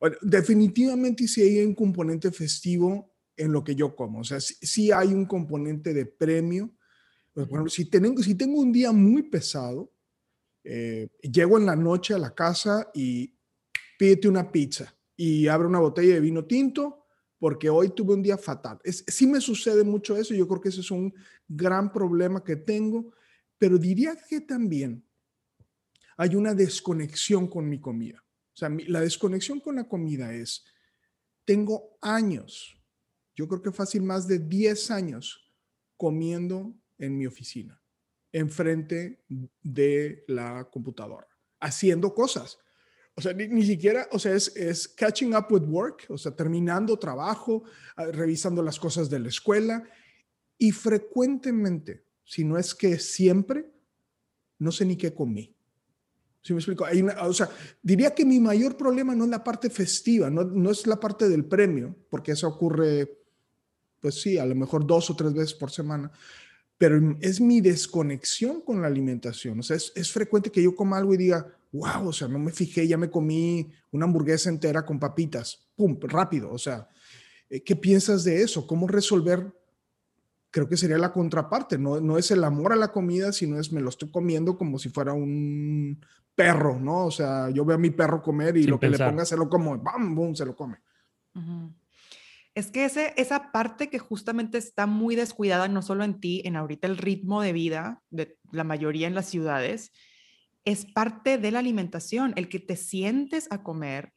[0.00, 4.54] bueno, definitivamente sí hay un componente festivo en lo que yo como, o sea, sí,
[4.60, 6.74] sí hay un componente de premio.
[7.34, 9.92] Pues, si tengo, si tengo un día muy pesado,
[10.64, 13.34] eh, llego en la noche a la casa y
[13.98, 17.06] pídete una pizza y abre una botella de vino tinto
[17.38, 18.78] porque hoy tuve un día fatal.
[18.84, 21.12] Es, sí me sucede mucho eso, yo creo que ese es un
[21.56, 23.12] gran problema que tengo,
[23.58, 25.04] pero diría que también
[26.16, 28.24] hay una desconexión con mi comida.
[28.54, 30.64] O sea, la desconexión con la comida es,
[31.44, 32.76] tengo años,
[33.34, 35.50] yo creo que fácil más de 10 años
[35.96, 37.80] comiendo en mi oficina,
[38.30, 39.24] enfrente
[39.62, 41.26] de la computadora,
[41.60, 42.58] haciendo cosas.
[43.14, 46.34] O sea, ni, ni siquiera, o sea, es, es catching up with work, o sea,
[46.34, 47.64] terminando trabajo,
[47.96, 49.88] ah, revisando las cosas de la escuela
[50.62, 53.68] y frecuentemente, si no es que siempre,
[54.60, 55.52] no sé ni qué comí.
[56.40, 56.86] ¿Sí me explico?
[57.22, 57.50] O sea,
[57.82, 61.28] diría que mi mayor problema no es la parte festiva, no, no es la parte
[61.28, 63.10] del premio, porque eso ocurre,
[63.98, 66.12] pues sí, a lo mejor dos o tres veces por semana,
[66.78, 69.58] pero es mi desconexión con la alimentación.
[69.58, 72.38] O sea, es, es frecuente que yo coma algo y diga, wow, o sea, no
[72.38, 76.52] me fijé, ya me comí una hamburguesa entera con papitas, pum, rápido.
[76.52, 76.88] O sea,
[77.50, 78.64] eh, ¿qué piensas de eso?
[78.64, 79.52] ¿Cómo resolver?
[80.52, 83.72] Creo que sería la contraparte, no, no es el amor a la comida, sino es
[83.72, 85.98] me lo estoy comiendo como si fuera un
[86.34, 87.06] perro, ¿no?
[87.06, 89.08] O sea, yo veo a mi perro comer y Sin lo que pensar.
[89.08, 90.76] le ponga se lo como, bam, boom, se lo come.
[92.54, 96.56] Es que ese, esa parte que justamente está muy descuidada, no solo en ti, en
[96.56, 99.90] ahorita el ritmo de vida de la mayoría en las ciudades,
[100.64, 104.12] es parte de la alimentación, el que te sientes a comer,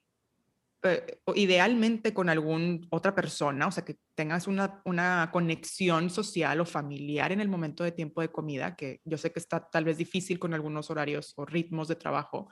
[0.86, 6.66] eh, idealmente con alguna otra persona, o sea, que tengas una, una conexión social o
[6.66, 9.98] familiar en el momento de tiempo de comida, que yo sé que está tal vez
[9.98, 12.50] difícil con algunos horarios o ritmos de trabajo,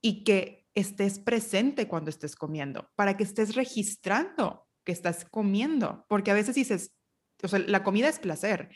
[0.00, 6.30] y que estés presente cuando estés comiendo, para que estés registrando que estás comiendo, porque
[6.30, 6.94] a veces dices,
[7.42, 8.70] o sea, la comida es placer.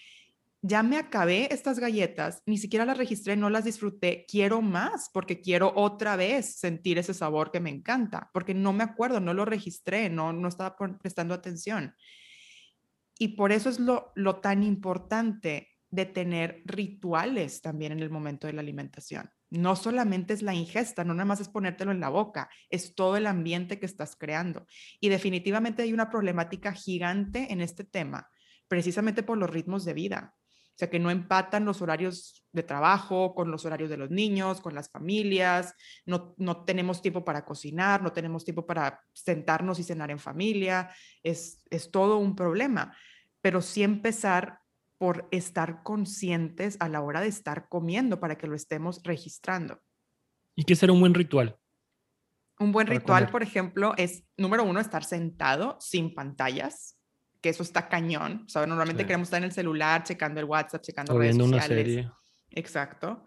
[0.61, 5.41] Ya me acabé estas galletas, ni siquiera las registré, no las disfruté, quiero más porque
[5.41, 9.45] quiero otra vez sentir ese sabor que me encanta, porque no me acuerdo, no lo
[9.45, 11.95] registré, no, no estaba prestando atención.
[13.19, 18.47] Y por eso es lo, lo tan importante de tener rituales también en el momento
[18.47, 19.31] de la alimentación.
[19.51, 23.17] No solamente es la ingesta, no nada más es ponértelo en la boca, es todo
[23.17, 24.67] el ambiente que estás creando.
[25.01, 28.29] Y definitivamente hay una problemática gigante en este tema,
[28.69, 30.35] precisamente por los ritmos de vida.
[30.79, 34.61] O sea, que no empatan los horarios de trabajo con los horarios de los niños,
[34.61, 35.75] con las familias,
[36.07, 40.89] no, no tenemos tiempo para cocinar, no tenemos tiempo para sentarnos y cenar en familia,
[41.25, 42.97] es, es todo un problema.
[43.41, 44.61] Pero sí empezar
[44.99, 49.81] por estar conscientes a la hora de estar comiendo para que lo estemos registrando.
[50.55, 51.59] ¿Y qué será un buen ritual?
[52.61, 56.98] Un buen ritual, por ejemplo, es, número uno, estar sentado sin pantallas,
[57.41, 58.45] que eso está cañón.
[58.47, 61.69] O sea, normalmente queremos estar en el celular, checando el WhatsApp, checando redes sociales.
[61.69, 62.11] Una serie.
[62.51, 63.27] Exacto.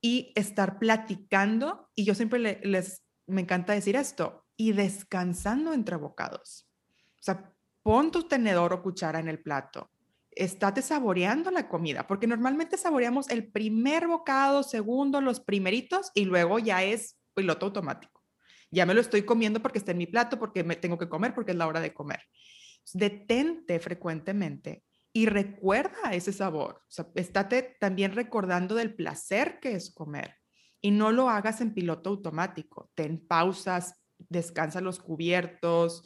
[0.00, 6.66] Y estar platicando, y yo siempre les, me encanta decir esto, y descansando entre bocados.
[7.14, 9.90] O sea, pon tu tenedor o cuchara en el plato,
[10.30, 16.58] estate saboreando la comida, porque normalmente saboreamos el primer bocado, segundo, los primeritos y luego
[16.58, 18.22] ya es piloto automático.
[18.70, 21.34] Ya me lo estoy comiendo porque está en mi plato, porque me tengo que comer,
[21.34, 22.20] porque es la hora de comer.
[22.94, 26.82] Detente frecuentemente y recuerda ese sabor.
[26.82, 30.36] O sea, estate también recordando del placer que es comer
[30.80, 32.90] y no lo hagas en piloto automático.
[32.94, 36.04] Ten pausas, descansa los cubiertos,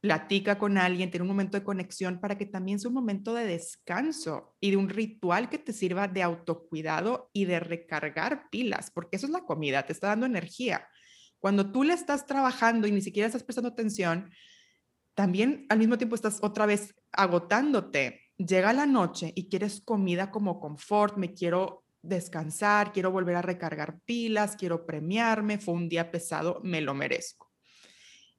[0.00, 3.44] platica con alguien, tiene un momento de conexión para que también sea un momento de
[3.44, 9.16] descanso y de un ritual que te sirva de autocuidado y de recargar pilas, porque
[9.16, 10.88] eso es la comida, te está dando energía.
[11.38, 14.30] Cuando tú le estás trabajando y ni siquiera estás prestando atención,
[15.20, 18.22] también al mismo tiempo estás otra vez agotándote.
[18.38, 24.00] Llega la noche y quieres comida como confort, me quiero descansar, quiero volver a recargar
[24.06, 27.52] pilas, quiero premiarme, fue un día pesado, me lo merezco.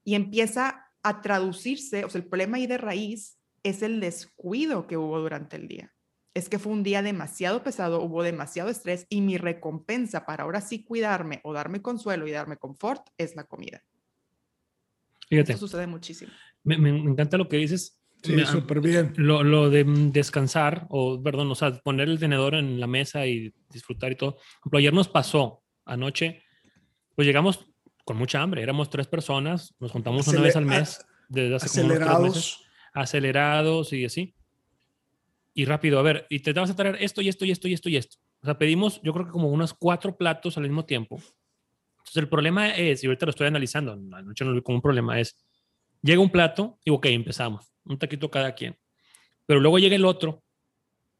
[0.02, 4.96] Y empieza a traducirse, o sea, el problema ahí de raíz es el descuido que
[4.96, 5.94] hubo durante el día.
[6.34, 10.60] Es que fue un día demasiado pesado, hubo demasiado estrés y mi recompensa para ahora
[10.60, 13.84] sí cuidarme o darme consuelo y darme confort es la comida.
[15.28, 15.52] Fíjate.
[15.52, 16.32] Eso sucede muchísimo.
[16.64, 17.98] Me, encanta lo que dices.
[18.22, 19.12] Sí, súper bien.
[19.16, 23.52] Lo, lo, de descansar, o perdón, o sea, poner el tenedor en la mesa y
[23.68, 24.32] disfrutar y todo.
[24.34, 26.42] Por ejemplo, ayer nos pasó anoche,
[27.16, 27.66] pues llegamos
[28.04, 28.62] con mucha hambre.
[28.62, 32.14] Éramos tres personas, nos juntamos una vez al mes desde hace acelerados.
[32.14, 32.58] como meses,
[32.94, 34.34] acelerados y así.
[35.54, 37.74] Y rápido, a ver, y te vas a traer esto y esto y esto y
[37.74, 38.18] esto y esto.
[38.42, 41.16] O sea, pedimos, yo creo que como unos cuatro platos al mismo tiempo.
[41.98, 44.82] Entonces, el problema es, y ahorita lo estoy analizando, anoche no lo vi como un
[44.82, 45.36] problema, es,
[46.02, 48.76] llega un plato y, ok, empezamos, un taquito cada quien.
[49.46, 50.42] Pero luego llega el otro,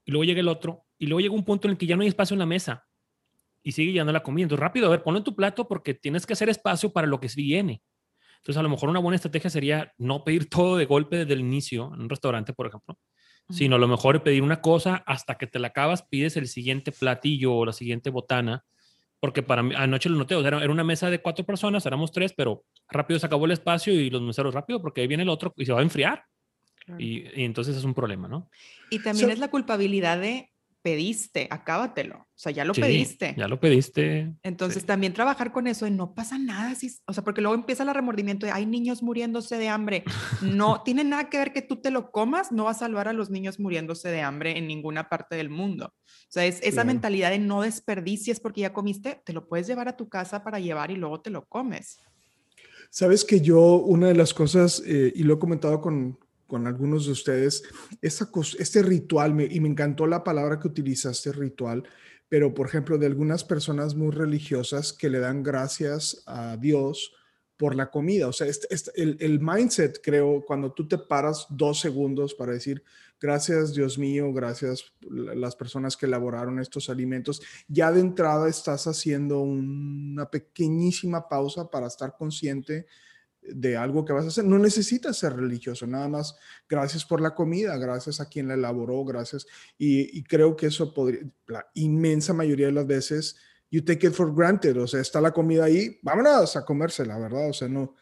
[0.05, 2.03] y luego llega el otro, y luego llega un punto en el que ya no
[2.03, 2.87] hay espacio en la mesa
[3.63, 4.45] y sigue llenando la comida.
[4.45, 7.21] Entonces, rápido, a ver, ponlo en tu plato porque tienes que hacer espacio para lo
[7.21, 7.83] que viene.
[8.39, 11.41] Entonces, a lo mejor una buena estrategia sería no pedir todo de golpe desde el
[11.41, 12.99] inicio en un restaurante, por ejemplo,
[13.51, 16.91] sino a lo mejor pedir una cosa hasta que te la acabas, pides el siguiente
[16.91, 18.65] platillo o la siguiente botana,
[19.23, 22.65] porque para mí, anoche lo noté, era, una mesa de cuatro personas, éramos tres, pero
[22.89, 25.65] rápido se acabó el espacio y los meseros rápido porque ahí viene el otro y
[25.65, 26.25] se va a enfriar.
[26.99, 28.51] Y, entonces es un problema, ¿no?
[28.91, 30.51] Y también es la culpabilidad de
[30.83, 32.17] pediste, acábatelo.
[32.19, 33.35] O sea, ya lo pediste.
[33.39, 34.35] Ya lo pediste.
[34.43, 36.75] Entonces, también trabajar con eso y no pasa nada.
[36.75, 40.03] Si, o sea, porque luego empieza el remordimiento de hay niños muriéndose de hambre.
[40.43, 43.13] No tiene nada que ver que tú te lo comas, no va a salvar a
[43.13, 45.95] los niños muriéndose de hambre en ninguna parte del mundo.
[45.95, 49.89] O sea, es esa mentalidad de no desperdicies porque ya comiste, te lo puedes llevar
[49.89, 51.99] a tu casa para llevar y luego te lo comes.
[52.91, 56.19] Sabes que yo, una de las cosas, eh, y lo he comentado con,
[56.53, 57.63] con algunos de ustedes,
[58.03, 61.83] este ritual, y me encantó la palabra que utilizaste, ritual,
[62.29, 67.15] pero por ejemplo, de algunas personas muy religiosas que le dan gracias a Dios
[67.57, 68.29] por la comida.
[68.29, 72.53] O sea, este, este, el, el, mindset, creo, cuando tú te paras dos segundos para
[72.53, 72.85] decir,
[73.19, 79.41] gracias Dios mío, gracias las personas que elaboraron estos alimentos, ya de entrada estás haciendo
[79.41, 82.85] una pequeñísima pausa para estar consciente
[83.43, 84.45] de algo que vas a hacer.
[84.45, 86.37] No necesitas ser religioso, nada más
[86.69, 89.47] gracias por la comida, gracias a quien la elaboró, gracias.
[89.77, 93.37] Y, creo que eso podría, la inmensa mayoría de las veces,
[93.71, 97.51] you take it for granted, o sea, está la comida ahí, vámonos a comérsela, ¿verdad?
[97.51, 97.97] O sea, no,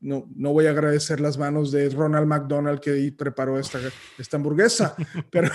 [0.00, 3.78] no, no voy a agradecer las manos de Ronald McDonald que preparó esta,
[4.18, 4.94] esta hamburguesa,
[5.30, 5.50] pero...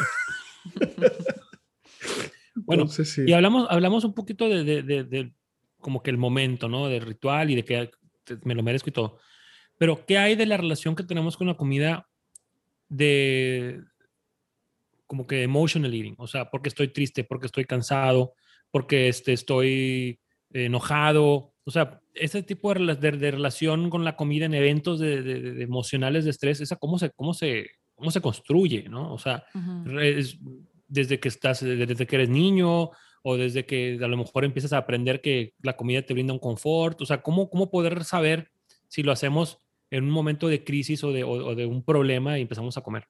[2.56, 2.86] bueno,
[3.26, 5.34] y hablamos, hablamos un poquito de, de, de
[5.80, 6.88] como que el momento, ¿no?
[6.88, 7.92] Del ritual y de que
[8.44, 9.18] me lo merezco y todo.
[9.78, 12.08] Pero, ¿qué hay de la relación que tenemos con la comida
[12.90, 13.82] de
[15.08, 16.16] como que emotional eating?
[16.18, 18.34] O sea, porque estoy triste, porque estoy cansado,
[18.72, 20.20] porque este, estoy
[20.52, 21.54] enojado.
[21.64, 26.26] O sea, ese tipo de, de, relación con la comida en eventos de, de, emocionales
[26.26, 29.14] de estrés, esa cómo se, cómo se, cómo se construye, ¿no?
[29.14, 29.46] O sea,
[30.88, 32.92] desde que estás, desde que eres niño
[33.24, 36.40] o desde que a lo mejor empiezas a aprender que la comida te brinda un
[36.40, 37.02] confort.
[37.02, 38.52] O sea, ¿cómo, cómo poder saber
[38.88, 39.60] si lo hacemos
[39.92, 43.08] en un momento de crisis o de, un problema y empezamos a comer.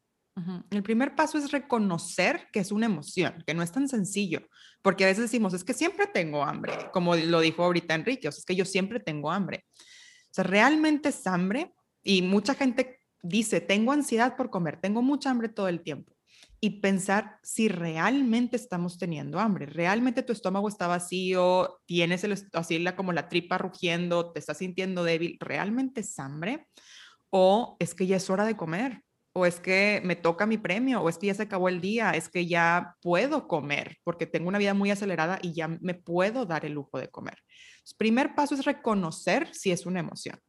[0.71, 4.47] El primer paso es reconocer que es una emoción, que no es tan sencillo,
[4.81, 8.31] porque a veces decimos, es que siempre tengo hambre, como lo dijo ahorita Enrique, o
[8.31, 9.65] sea, es que yo siempre tengo hambre.
[9.75, 15.29] O sea, realmente es hambre y mucha gente dice, tengo ansiedad por comer, tengo mucha
[15.29, 16.13] hambre todo el tiempo
[16.61, 22.79] y pensar si realmente estamos teniendo hambre, realmente tu estómago está vacío, tienes el, así
[22.79, 26.67] la, como la tripa rugiendo, te estás sintiendo débil, ¿realmente es hambre?
[27.29, 29.03] ¿O es que ya es hora de comer?
[29.31, 31.01] ¿O es que me toca mi premio?
[31.01, 32.11] ¿O es que ya se acabó el día?
[32.11, 33.97] ¿Es que ya puedo comer?
[34.03, 37.37] Porque tengo una vida muy acelerada y ya me puedo dar el lujo de comer.
[37.89, 40.39] El primer paso es reconocer si es una emoción.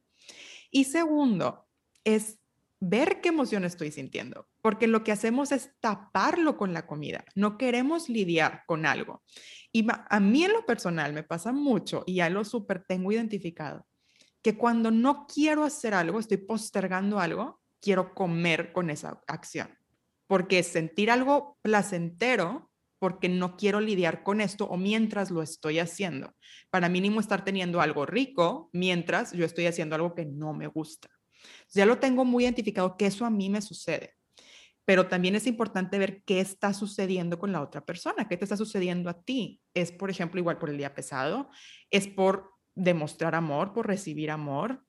[0.70, 1.68] Y segundo,
[2.04, 2.39] es
[2.80, 7.58] ver qué emoción estoy sintiendo, porque lo que hacemos es taparlo con la comida, no
[7.58, 9.22] queremos lidiar con algo.
[9.70, 13.86] Y a mí en lo personal me pasa mucho, y ya lo súper tengo identificado,
[14.42, 19.68] que cuando no quiero hacer algo, estoy postergando algo, quiero comer con esa acción,
[20.26, 26.34] porque sentir algo placentero, porque no quiero lidiar con esto o mientras lo estoy haciendo.
[26.70, 31.08] Para mínimo estar teniendo algo rico mientras yo estoy haciendo algo que no me gusta.
[31.72, 34.14] Ya lo tengo muy identificado que eso a mí me sucede.
[34.84, 38.56] Pero también es importante ver qué está sucediendo con la otra persona, qué te está
[38.56, 39.60] sucediendo a ti.
[39.74, 41.50] Es, por ejemplo, igual por el día pesado,
[41.90, 44.84] es por demostrar amor, por recibir amor.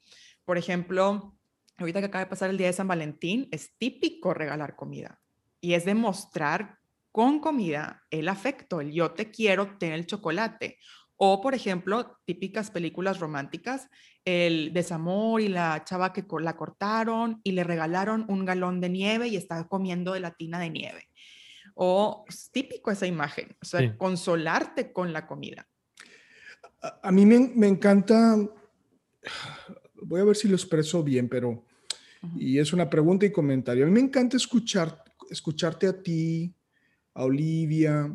[0.45, 1.37] Por ejemplo,
[1.77, 5.21] ahorita que acaba de pasar el día de San Valentín, es típico regalar comida
[5.59, 6.79] y es demostrar
[7.11, 10.77] con comida el afecto, el yo te quiero, ten el chocolate.
[11.23, 13.89] O, por ejemplo, típicas películas románticas,
[14.25, 19.27] el desamor y la chava que la cortaron y le regalaron un galón de nieve
[19.27, 21.09] y está comiendo de la tina de nieve.
[21.75, 25.67] O es típico esa imagen, o sea, consolarte con la comida.
[27.03, 28.35] A, mí me, encanta,
[30.01, 31.63] voy a ver si lo expreso bien, pero,
[32.35, 33.83] y es una pregunta y comentario.
[33.83, 36.51] A mí me encanta escuchar, escucharte a ti,
[37.13, 38.11] a Olivia,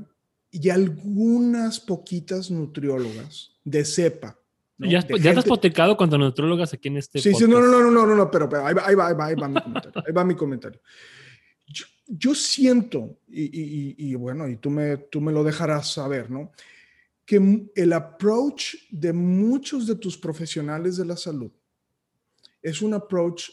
[0.62, 4.38] y algunas poquitas nutriólogas de cepa.
[4.78, 7.90] Ya, ya te has potecado con nutriólogas aquí en este Sí, sí, no, no, no,
[7.90, 10.02] no, no, no, pero, ahí, va, ahí, va, ahí, va, mi comentario.
[10.06, 10.80] Ahí va mi comentario.
[12.06, 16.52] Yo, siento, y, y, y, bueno, y tú me, tú me lo dejarás saber, ¿no?
[17.24, 21.50] Que el approach de muchos de tus profesionales de la salud
[22.62, 23.50] es un approach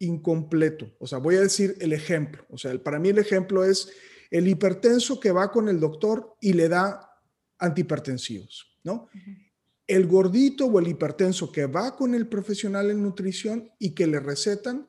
[0.00, 0.90] incompleto.
[0.98, 2.44] O sea, voy a decir el ejemplo.
[2.50, 3.90] O sea, para mí el ejemplo es
[4.30, 7.10] el hipertenso que va con el doctor y le da
[7.58, 9.08] antihipertensivos, ¿no?
[9.86, 14.18] El gordito o el hipertenso que va con el profesional en nutrición y que le
[14.18, 14.86] recetan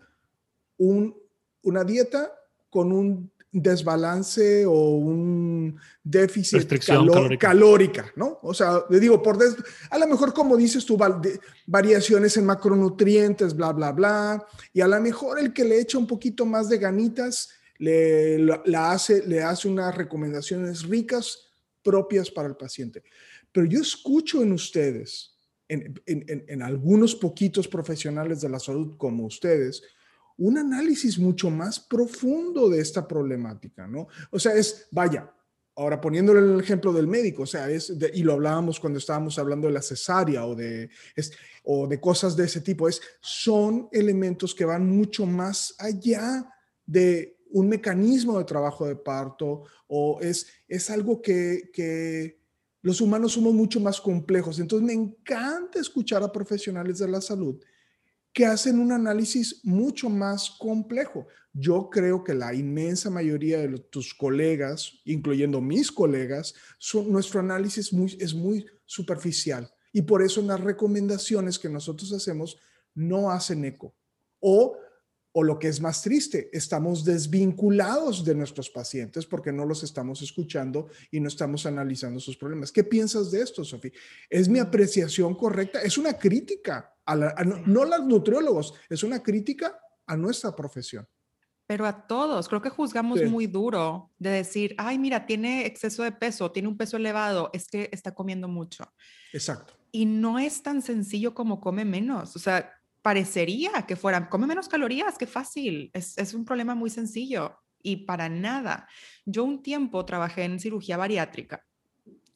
[0.78, 1.16] un,
[1.62, 2.34] una dieta
[2.70, 6.68] con un desbalance o un déficit
[7.40, 8.12] calórica.
[8.16, 8.40] ¿no?
[8.44, 9.38] O sea, le digo, por
[9.90, 10.98] a lo mejor como dices tú,
[11.66, 16.08] variaciones en macronutrientes, bla, bla, bla, y a lo mejor el que le echa un
[16.08, 21.48] poquito más de ganitas le, la hace, le hace unas recomendaciones ricas
[21.84, 23.04] propias para el paciente.
[23.52, 25.36] Pero yo escucho en ustedes,
[25.68, 29.84] en, en, en, algunos poquitos profesionales de la salud como ustedes,
[30.38, 34.08] un análisis mucho más profundo de esta problemática, ¿no?
[34.32, 35.34] O sea, es, vaya,
[35.76, 39.68] ahora poniéndole el ejemplo del médico, o sea, es, y lo hablábamos cuando estábamos hablando
[39.68, 41.32] de la cesárea o de, es,
[41.64, 46.48] o de cosas de ese tipo, es, son elementos que van mucho más allá
[46.86, 52.42] de un mecanismo de trabajo de parto o es, es algo que, que
[52.82, 54.60] los humanos somos mucho más complejos.
[54.60, 57.60] Entonces me encanta escuchar a profesionales de la salud
[58.34, 61.26] que hacen un análisis mucho más complejo.
[61.54, 67.92] Yo creo que la inmensa mayoría de tus colegas, incluyendo mis colegas, son, nuestro análisis
[67.92, 72.60] muy, es muy superficial y por eso las recomendaciones que nosotros hacemos
[72.94, 73.96] no hacen eco
[74.40, 74.78] o
[75.40, 80.24] o lo que es más triste, estamos desvinculados de nuestros pacientes porque no los estamos
[80.24, 82.72] escuchando y no estamos analizando sus problemas.
[82.72, 83.92] ¿Qué piensas de esto, Sofía?
[84.32, 85.80] ¿Es mi apreciación correcta?
[85.84, 91.08] Es una crítica, a, no, a los nutriólogos, es una crítica a nuestra profesión.
[91.68, 96.14] Pero a todos, creo que juzgamos muy duro de decir, ay, mira, tiene exceso de
[96.14, 98.92] peso, tiene un peso elevado, es que está comiendo mucho.
[99.32, 99.76] Exacto.
[99.92, 102.36] Y no es tan sencillo como come menos.
[102.36, 102.74] O sea,
[103.08, 108.06] parecería que fueran, come menos calorías, qué fácil, es, es un problema muy sencillo y
[108.06, 108.86] para nada.
[109.26, 111.64] Yo un tiempo trabajé en cirugía bariátrica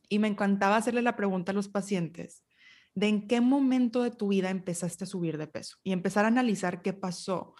[0.07, 2.45] y me encantaba hacerle la pregunta a los pacientes
[2.95, 6.29] de en qué momento de tu vida empezaste a subir de peso y empezar a
[6.29, 7.53] analizar qué pasó.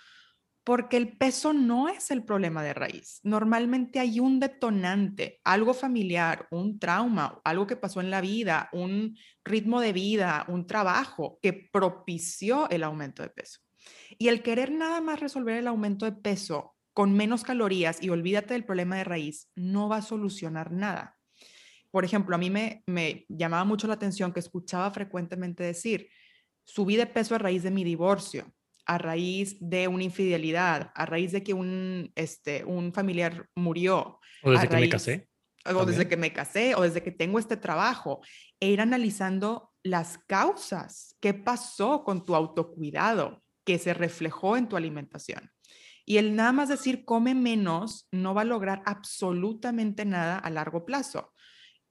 [0.64, 3.20] Porque el peso no es el problema de raíz.
[3.24, 9.18] Normalmente hay un detonante, algo familiar, un trauma, algo que pasó en la vida, un
[9.44, 13.60] ritmo de vida, un trabajo que propició el aumento de peso.
[14.20, 18.54] Y el querer nada más resolver el aumento de peso con menos calorías y olvídate
[18.54, 21.18] del problema de raíz, no va a solucionar nada.
[21.90, 26.10] Por ejemplo, a mí me, llamaba mucho la atención que escuchaba frecuentemente decir,
[26.64, 28.54] subí de peso a raíz de mi divorcio,
[28.92, 34.20] a raíz de una infidelidad, a raíz de que un, este, un familiar murió.
[34.44, 35.30] O desde que me casé.
[35.64, 38.20] O desde que me casé, o desde que tengo este trabajo.
[38.60, 44.76] E ir analizando las causas, qué pasó con tu autocuidado, que se reflejó en tu
[44.76, 45.50] alimentación.
[46.06, 50.86] Y el nada más decir come menos no va a lograr absolutamente nada a largo
[50.86, 51.32] plazo.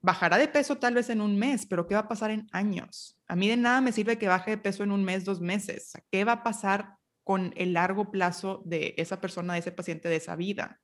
[0.02, 3.18] Bajará de peso tal vez en un mes, pero ¿qué va a pasar en años?
[3.26, 5.92] A mí de nada me sirve que baje de peso en un mes, dos meses.
[6.10, 10.16] ¿Qué va a pasar con el largo plazo de esa persona, de ese paciente, de
[10.16, 10.80] esa vida?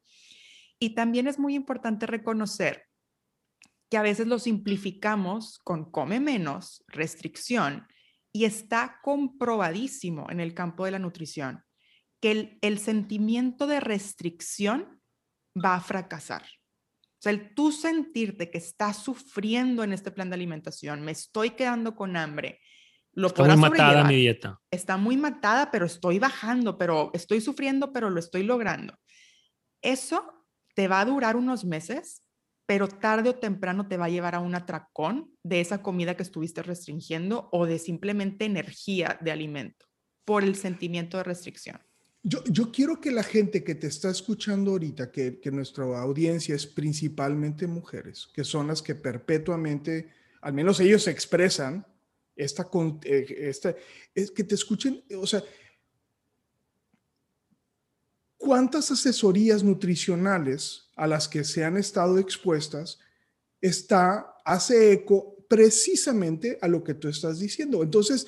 [0.79, 2.85] Y también es muy importante reconocer
[3.91, 7.87] que a veces lo simplificamos con come menos, restricción,
[8.33, 11.65] y está comprobadísimo en el campo de la nutrición
[12.21, 15.01] que el, sentimiento de restricción
[15.57, 16.45] va a fracasar.
[17.19, 21.51] O sea, el tú sentirte que estás sufriendo en este plan de alimentación, me estoy
[21.51, 22.61] quedando con hambre,
[23.13, 24.61] lo Está muy matada mi dieta.
[24.71, 28.95] Está muy matada, pero estoy bajando, pero estoy sufriendo, pero lo estoy logrando.
[29.81, 32.23] Eso te va a durar unos meses,
[32.67, 36.25] pero tarde o temprano te va a llevar a un atracón de esa comida que
[36.25, 39.87] estuviste restringiendo o de simplemente energía de alimento
[40.27, 41.81] por el sentimiento de restricción.
[42.29, 47.69] Yo, quiero que la gente que te está escuchando ahorita, que, nuestra audiencia es principalmente
[47.69, 50.11] mujeres, que son las que perpetuamente,
[50.41, 51.87] al menos ellos expresan
[52.35, 52.69] esta,
[53.05, 53.77] eh, esta
[54.13, 55.45] es que te escuchen, o sea,
[58.37, 62.99] ¿cuántas asesorías nutricionales a las que se han estado expuestas
[63.61, 67.85] está, hace eco precisamente a lo que tú estás diciendo?
[67.85, 68.27] Entonces,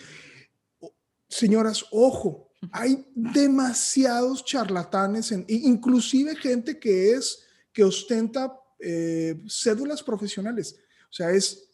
[1.28, 10.76] señoras, ojo, hay demasiados charlatanes, en, inclusive gente que es, que ostenta eh, cédulas profesionales.
[11.10, 11.70] O sea, es,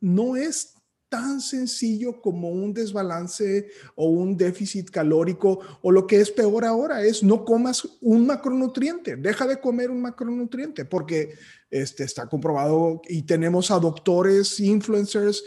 [0.00, 0.74] no es
[1.08, 7.02] tan sencillo como un desbalance o un déficit calórico o lo que es peor ahora
[7.02, 11.34] es no comas un macronutriente, deja de comer un macronutriente porque
[11.70, 15.42] este, está comprobado y tenemos a doctores, influencers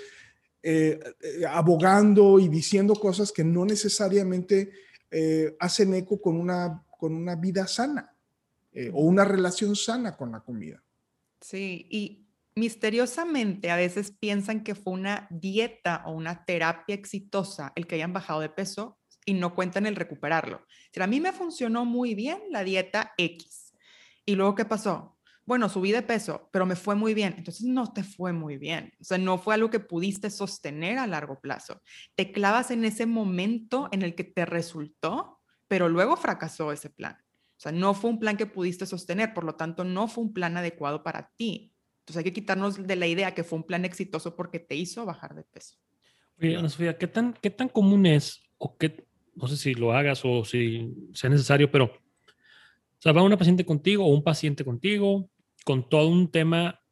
[0.63, 4.71] eh, eh, abogando y diciendo cosas que no necesariamente
[5.10, 8.13] eh, hacen eco con una, con una vida sana
[8.93, 10.82] o una relación sana con la comida.
[11.41, 17.86] Sí, y misteriosamente a veces piensan que fue una dieta o una terapia exitosa el
[17.86, 20.65] que hayan bajado de peso y no cuentan el recuperarlo.
[20.93, 23.74] Si a mí me funcionó muy bien la dieta X.
[24.26, 25.17] ¿Y luego qué pasó?
[25.45, 27.36] Bueno, subí de peso, pero me fue muy bien.
[27.38, 28.93] Entonces no te fue muy bien.
[28.99, 31.82] O sea, no fue algo que pudiste sostener a largo plazo.
[32.15, 37.17] Te clavas en ese momento en el que te resultó, pero luego fracasó ese plan.
[37.58, 40.34] O sea, no fue un plan que pudiste sostener, por lo tanto, no fue un
[40.34, 41.73] plan adecuado para ti.
[41.99, 45.06] Entonces hay que quitarnos de la idea que fue un plan exitoso porque te hizo
[45.06, 45.77] bajar de peso.
[46.39, 49.93] Oye, Ana Sofía, ¿qué tan, qué tan común es, o qué, no sé si lo
[49.93, 51.91] hagas o si sea necesario, pero
[53.01, 55.27] o sea, va una paciente contigo o un paciente contigo
[55.65, 56.83] con todo un tema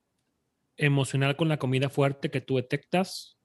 [0.75, 3.37] emocional con la comida fuerte que tú detectas.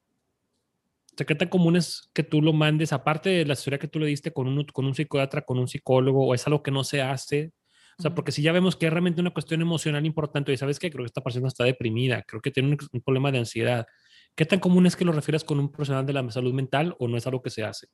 [1.12, 3.86] O sea, ¿qué tan común es que tú lo mandes, aparte de la historia que
[3.86, 6.70] tú le diste con un, con un psiquiatra, con un psicólogo, o es algo que
[6.70, 7.52] no se hace?
[7.98, 10.78] O sea, porque si ya vemos que es realmente una cuestión emocional importante, y sabes
[10.78, 13.86] que creo que esta persona está deprimida, creo que tiene un, un, problema de ansiedad.
[14.34, 17.08] ¿Qué tan común es que lo refieras con un profesional de la salud mental o
[17.08, 17.88] no es algo que se hace?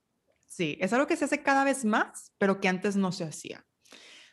[0.47, 3.67] Sí, es algo que se hace cada vez más, pero que antes no se hacía.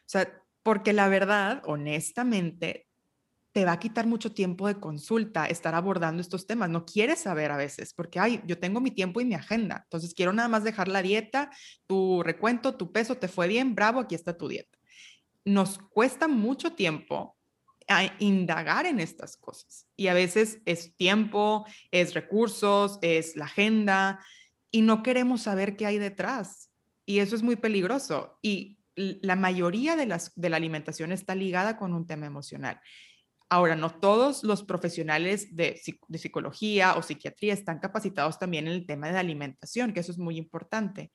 [0.07, 2.87] O sea, porque la verdad, honestamente,
[3.51, 6.69] te va a quitar mucho tiempo de consulta estar abordando estos temas.
[6.69, 9.81] No quieres saber a veces, porque, ay, yo tengo mi tiempo y mi agenda.
[9.83, 11.51] Entonces, quiero nada más dejar la dieta,
[11.87, 14.77] tu recuento, tu peso, te fue bien, bravo, aquí está tu dieta.
[15.43, 17.35] Nos cuesta mucho tiempo
[17.89, 19.87] a indagar en estas cosas.
[19.95, 24.23] Y a veces es tiempo, es recursos, es la agenda,
[24.71, 26.69] y no queremos saber qué hay detrás.
[27.05, 28.37] Y eso es muy peligroso.
[28.41, 32.81] Y la mayoría de, las, de la alimentación está ligada con un tema emocional.
[33.49, 38.85] Ahora, no todos los profesionales de, de, psicología o psiquiatría están capacitados también en el
[38.85, 41.11] tema de alimentación, que eso es muy importante.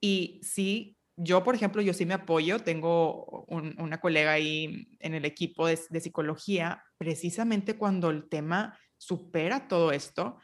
[0.00, 5.24] Y sí, yo, por ejemplo, yo sí me apoyo, tengo una colega ahí en el
[5.24, 10.38] equipo de, de psicología, precisamente cuando el tema supera todo esto,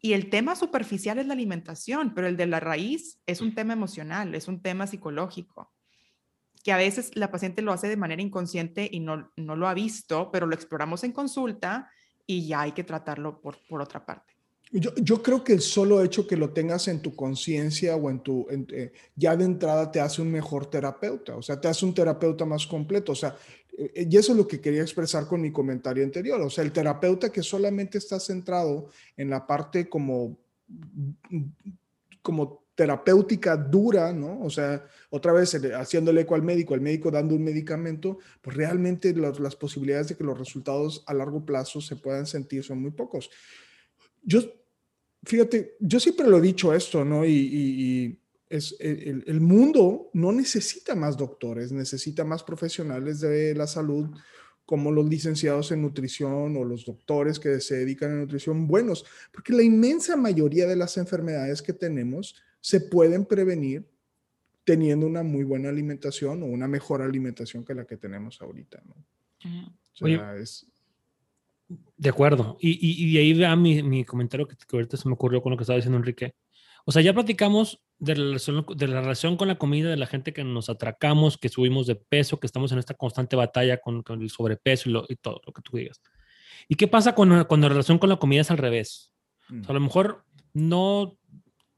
[0.00, 3.72] y el tema superficial es la alimentación, pero el de la raíz es un tema
[3.72, 5.73] emocional, es un tema psicológico,
[6.64, 9.74] que a veces la paciente lo hace de manera inconsciente y no, no lo ha
[9.74, 11.90] visto, pero lo exploramos en consulta
[12.26, 14.32] y ya hay que tratarlo por, por otra parte.
[14.72, 18.20] Yo, yo, creo que el solo hecho que lo tengas en tu conciencia o en
[18.20, 21.94] tu, eh, ya de entrada te hace un mejor terapeuta, o sea, te hace un
[21.94, 23.36] terapeuta más completo, o sea,
[23.76, 26.40] eh, y eso es lo que quería expresar con mi comentario anterior.
[26.40, 30.38] O sea, el terapeuta que solamente está centrado en la parte como,
[32.22, 34.40] como terapéutica dura, ¿no?
[34.42, 39.14] O sea, otra vez haciéndole eco al médico, al médico dando un medicamento, pues realmente
[39.14, 43.30] las, posibilidades de que los resultados a largo plazo se puedan sentir son muy pocos.
[44.22, 44.40] Yo,
[45.22, 47.24] fíjate, yo siempre lo he dicho esto, ¿no?
[47.24, 48.18] y
[48.48, 54.08] es, eh, el, mundo no necesita más doctores, necesita más profesionales de la salud
[54.64, 59.52] como los licenciados en nutrición o los doctores que se dedican a nutrición buenos, porque
[59.52, 63.86] la inmensa mayoría de las enfermedades que tenemos se pueden prevenir
[64.64, 68.82] teniendo una muy buena alimentación o una mejor alimentación que la que tenemos ahorita.
[71.98, 72.56] De acuerdo.
[72.58, 75.58] Y, y, ahí va mi, mi comentario que, que, ahorita se me ocurrió con lo
[75.58, 76.34] que estaba diciendo Enrique.
[76.86, 80.06] O sea, ya platicamos de la, relación, de la relación con la comida, de la
[80.06, 84.02] gente que nos atracamos, que subimos de peso, que estamos en esta constante batalla con,
[84.08, 86.00] el sobrepeso y, todo lo que tú digas.
[86.66, 89.10] ¿Y qué pasa cuando, cuando la relación con la comida es al revés?
[89.68, 91.18] a lo mejor no,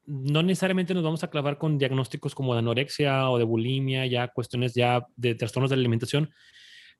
[0.06, 4.28] no necesariamente nos vamos a clavar con diagnósticos como de anorexia o de bulimia, ya
[4.28, 6.30] cuestiones ya de trastornos de la alimentación,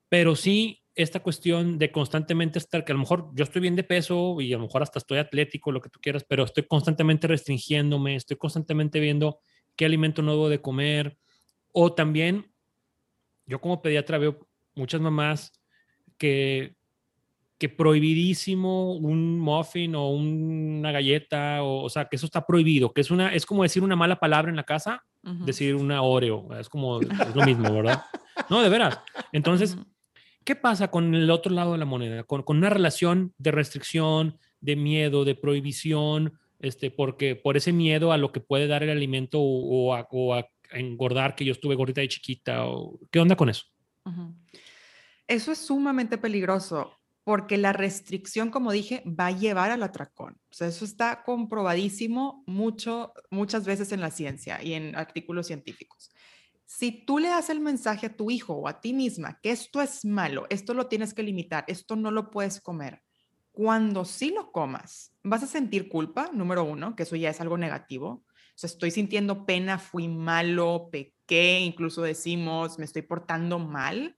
[0.09, 3.83] pero sí esta cuestión de constantemente estar, que a lo mejor yo estoy bien de
[3.83, 7.27] peso y a lo mejor hasta estoy atlético, lo que tú quieras, pero estoy constantemente
[7.27, 9.39] restringiéndome, estoy constantemente viendo
[9.75, 11.15] qué alimento nuevo de comer.
[11.71, 12.51] O también,
[13.45, 15.51] yo como pediatra veo muchas mamás
[16.17, 16.76] que,
[17.57, 23.01] que prohibidísimo un muffin o una galleta, o, o, sea, que eso está prohibido, que
[23.01, 25.03] es, una, es como decir una mala palabra en la casa,
[25.45, 28.03] decir una Oreo, es como es lo mismo, ¿verdad?
[28.49, 28.99] No, de veras.
[29.33, 29.77] Entonces,
[30.47, 32.23] ¿Qué pasa con el otro lado de la moneda?
[32.23, 38.17] Con, una relación de restricción, de miedo, de prohibición, este, porque por ese miedo a
[38.17, 40.07] lo que puede dar el alimento o, a,
[40.71, 43.65] engordar, que yo estuve gordita de chiquita, o, ¿qué onda con eso?
[45.27, 46.96] Eso es sumamente peligroso
[47.27, 50.39] porque la restricción, como dije, va a llevar al atracón.
[50.49, 56.09] O sea, eso está comprobadísimo mucho, muchas veces en la ciencia y en artículos científicos.
[56.63, 59.81] Si tú le das el mensaje a tu hijo o a ti misma que esto
[59.81, 63.01] es malo, esto lo tienes que limitar, esto no lo puedes comer,
[63.51, 67.57] cuando sí lo comas, vas a sentir culpa, número uno, que eso ya es algo
[67.57, 68.07] negativo.
[68.07, 68.25] O
[68.55, 74.17] sea, estoy sintiendo pena, fui malo, pequé, incluso decimos, me estoy portando mal.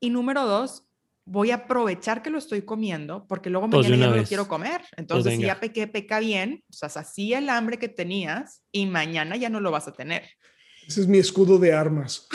[0.00, 0.89] Y número dos,
[1.30, 4.48] voy a aprovechar que lo estoy comiendo porque luego pues mañana ya no lo quiero
[4.48, 4.80] comer.
[4.80, 8.86] Pues Entonces, si ya pequé, peca bien, o sea, así el hambre que tenías y
[8.86, 10.24] mañana ya no lo vas a tener.
[10.86, 12.26] Ese es mi escudo de armas.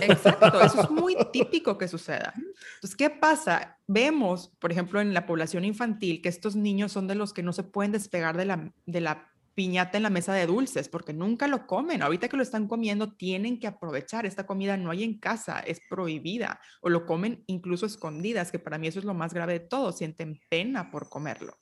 [0.00, 2.32] Exacto, eso es muy típico que suceda.
[2.36, 3.78] Entonces, ¿qué pasa?
[3.86, 7.52] Vemos, por ejemplo, en la población infantil, que estos niños son de los que no
[7.52, 11.46] se pueden despegar de la, de la piñata en la mesa de dulces, porque nunca
[11.46, 12.02] lo comen.
[12.02, 14.26] Ahorita que lo están comiendo, tienen que aprovechar.
[14.26, 18.78] Esta comida no hay en casa, es prohibida, o lo comen incluso escondidas, que para
[18.78, 21.58] mí eso es lo más grave de todo, sienten pena por comerlo.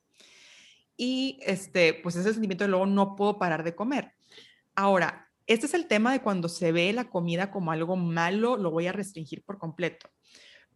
[0.96, 4.12] Y este, pues ese sentimiento de luego no puedo parar de comer.
[4.74, 8.70] Ahora, este es el tema de cuando se ve la comida como algo malo, lo
[8.70, 10.08] voy a restringir por completo.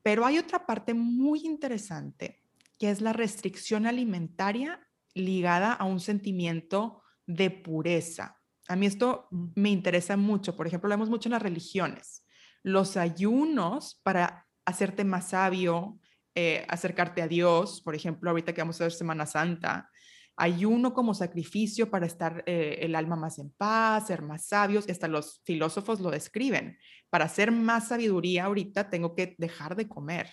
[0.02, 2.42] Pero hay otra parte muy interesante,
[2.78, 4.80] que es la restricción alimentaria
[5.14, 8.40] ligada a un sentimiento de pureza.
[8.68, 10.56] A mí esto me interesa mucho.
[10.56, 12.26] Por ejemplo, lo vemos mucho en las religiones.
[12.62, 15.98] Los ayunos para hacerte más sabio,
[16.34, 19.90] eh, acercarte a Dios, por ejemplo, ahorita que vamos a ver Semana Santa,
[20.36, 25.06] ayuno como sacrificio para estar eh, el alma más en paz, ser más sabios, hasta
[25.06, 26.78] los filósofos lo describen.
[27.10, 30.30] Para hacer más sabiduría ahorita tengo que dejar de comer,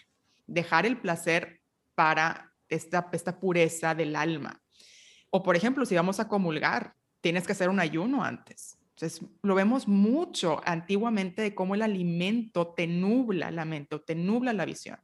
[0.47, 1.61] dejar el placer
[1.93, 4.61] para esta, esta pureza del alma.
[5.32, 8.77] O por ejemplo, si vamos a comulgar, tienes que hacer un ayuno antes.
[8.95, 14.13] Entonces, lo vemos mucho antiguamente de cómo el alimento te nubla la mente o te
[14.13, 14.99] nubla la visión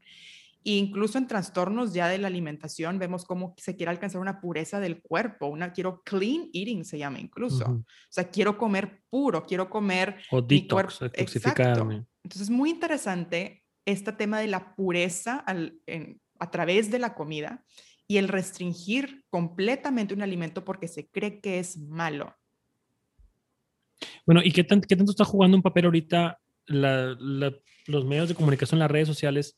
[0.75, 5.01] incluso en trastornos ya de la alimentación vemos cómo se quiere alcanzar una pureza del
[5.01, 7.65] cuerpo, una quiero clean eating se llama incluso.
[7.65, 11.89] O sea, quiero comer puro, quiero comer o detox, Exacto.
[12.23, 15.45] Entonces es muy interesante este tema de la pureza
[16.39, 17.63] a través de la comida
[18.07, 22.35] y el restringir completamente un alimento porque se cree que es malo.
[24.25, 28.91] Bueno, ¿y qué, qué tanto está jugando un papel ahorita los medios de comunicación, las
[28.91, 29.57] redes sociales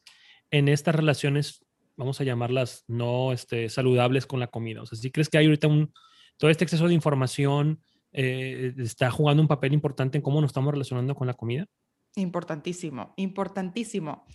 [0.52, 4.82] en estas relaciones, vamos a llamarlas no este, saludables con la comida?
[4.82, 5.94] O sea, si crees que hay ahorita un,
[6.38, 7.82] todo este exceso de información
[8.12, 11.68] eh, está jugando un papel importante en cómo nos estamos relacionando con la comida?
[12.16, 14.26] Importantísimo, importantísimo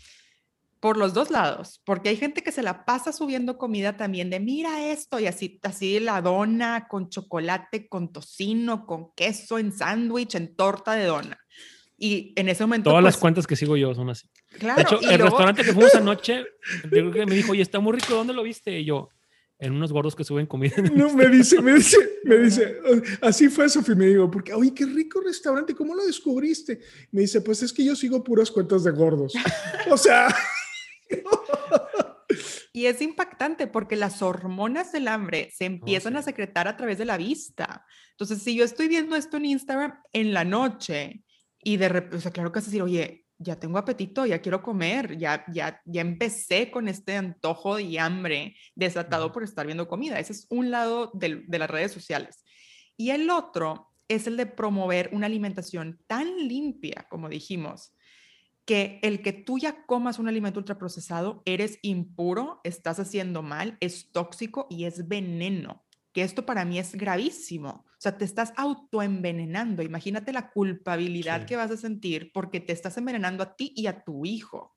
[0.85, 4.39] por los dos lados, porque hay gente que se la pasa subiendo comida también de
[4.39, 10.35] mira esto y así, así la dona con chocolate, con tocino, con queso, en sándwich,
[10.35, 11.41] en torta de dona.
[11.97, 12.91] Y en ese momento...
[12.91, 14.28] Todas las pues cuentas que sigo yo son así.
[14.59, 16.45] Claro, de hecho, el restaurante que fuimos anoche,
[16.91, 18.78] me dijo, oye, está muy rico, ¿dónde lo viste?
[18.78, 19.09] Y yo,
[19.59, 20.74] en unos gordos que suben comida.
[20.95, 22.76] No, me dice, me dice, me dice,
[23.22, 26.78] así fue Sofía, me digo, porque, oye, qué rico restaurante, ¿cómo lo descubriste?
[27.11, 29.32] Me dice, pues es que yo sigo puras cuentas de gordos.
[29.91, 30.28] O sea...
[32.72, 36.98] Y es impactante porque las hormonas del hambre se oh, empiezan a secretar a través
[36.98, 37.86] de la vista.
[38.11, 41.22] Entonces, si yo estoy viendo esto en Instagram en la noche
[41.62, 44.40] y de repente, o sea, claro que vas a decir, oye, ya tengo apetito, ya
[44.40, 49.86] quiero comer, ya, ya, ya empecé con este antojo y hambre desatado por estar viendo
[49.86, 50.18] comida.
[50.18, 52.42] Ese es un lado de las redes sociales.
[52.96, 57.92] Y el otro es el de promover una alimentación tan limpia, como dijimos,
[58.65, 64.11] que el que tú ya comas un alimento ultraprocesado, eres impuro, estás haciendo mal, es
[64.11, 67.85] tóxico y es veneno, que esto para mí es gravísimo.
[67.87, 69.83] O sea, te estás autoenvenenando.
[69.83, 74.03] Imagínate la culpabilidad que vas a sentir porque te estás envenenando a ti y a
[74.05, 74.77] tu hijo.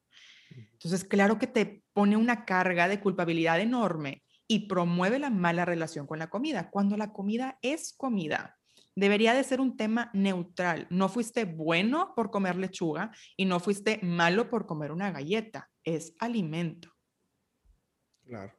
[0.49, 6.07] Entonces, claro que te pone una carga de culpabilidad enorme y promueve la mala relación
[6.07, 8.56] con la comida, cuando la comida es comida
[8.97, 10.87] debería de ser un tema neutral.
[10.89, 15.69] No fuiste bueno por comer lechuga y no fuiste malo por comer una galleta.
[15.83, 16.91] Es alimento.
[18.25, 18.53] Claro.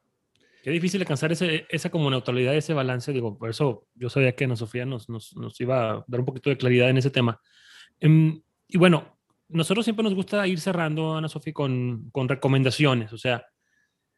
[0.63, 3.13] Qué difícil alcanzar ese, esa como neutralidad, ese balance.
[3.13, 6.27] Digo, por eso yo sabía que Ana Sofía nos, nos, nos iba a dar un
[6.27, 7.41] poquito de claridad en ese tema.
[7.99, 9.19] Em, y bueno,
[9.49, 13.13] nosotros siempre nos gusta ir cerrando, Ana Sofía, con, con recomendaciones.
[13.13, 13.45] O sea,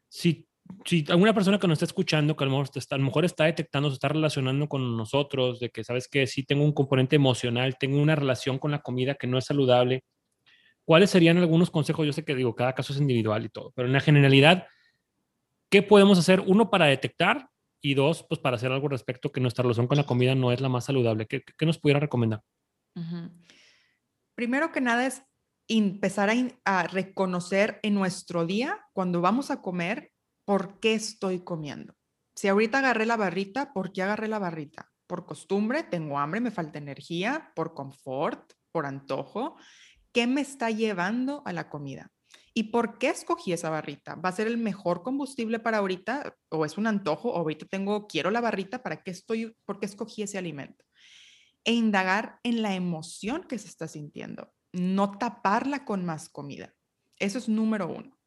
[0.07, 0.47] si
[0.85, 2.51] si alguna persona que nos está escuchando, que a lo
[3.03, 6.73] mejor está, detectando, se está relacionando con nosotros, de que sabes que sí tengo un
[6.73, 10.03] componente emocional, tengo una relación con la comida que no es saludable,
[10.85, 12.05] ¿cuáles serían algunos consejos?
[12.05, 14.67] Yo sé que digo, cada caso es individual y todo, pero en la generalidad,
[15.69, 16.41] ¿qué podemos hacer?
[16.45, 17.49] Uno, para detectar
[17.81, 20.61] y dos, pues para hacer algo respecto que nuestra relación con la comida no es
[20.61, 21.25] la más saludable.
[21.25, 22.41] ¿Qué, qué nos pudiera recomendar?
[24.35, 25.23] Primero que nada es
[25.67, 26.29] empezar
[26.65, 30.11] a reconocer en nuestro día, cuando vamos a comer,
[30.51, 31.95] por qué estoy comiendo.
[32.35, 34.91] Si ahorita agarré la barrita, ¿por qué agarré la barrita?
[35.07, 39.55] Por costumbre, tengo hambre, me falta energía, por confort, por antojo.
[40.11, 42.11] ¿Qué me está llevando a la comida?
[42.53, 44.15] ¿Y por qué escogí esa barrita?
[44.15, 48.05] ¿Va a ser el mejor combustible para ahorita o es un antojo o ahorita tengo
[48.05, 50.83] quiero la barrita para qué estoy por qué escogí ese alimento?
[51.63, 56.73] E indagar en la emoción que se está sintiendo, no taparla con más comida.
[57.19, 58.20] Eso es número uno.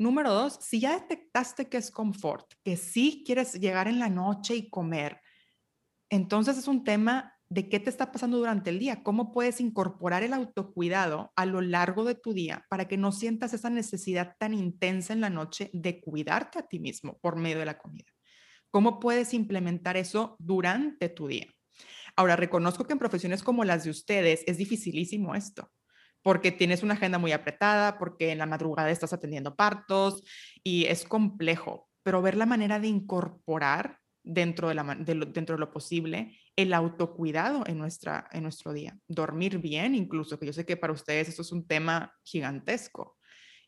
[0.00, 4.56] Número dos, si ya detectaste que es confort, que sí quieres llegar en la noche
[4.56, 5.20] y comer,
[6.08, 10.22] entonces es un tema de qué te está pasando durante el día, cómo puedes incorporar
[10.22, 14.54] el autocuidado a lo largo de tu día para que no sientas esa necesidad tan
[14.54, 18.10] intensa en la noche de cuidarte a ti mismo por medio de la comida.
[18.70, 21.52] ¿Cómo puedes implementar eso durante tu día?
[22.16, 25.70] Ahora, reconozco que en profesiones como las de ustedes es dificilísimo esto
[26.22, 30.22] porque tienes una agenda muy apretada, porque en la madrugada estás atendiendo partos
[30.62, 37.64] y es complejo, pero ver la manera de incorporar dentro de, lo, posible el autocuidado
[37.66, 37.82] en,
[38.32, 38.98] en nuestro día.
[39.08, 43.16] Dormir bien incluso, que yo sé que para ustedes eso es un tema gigantesco.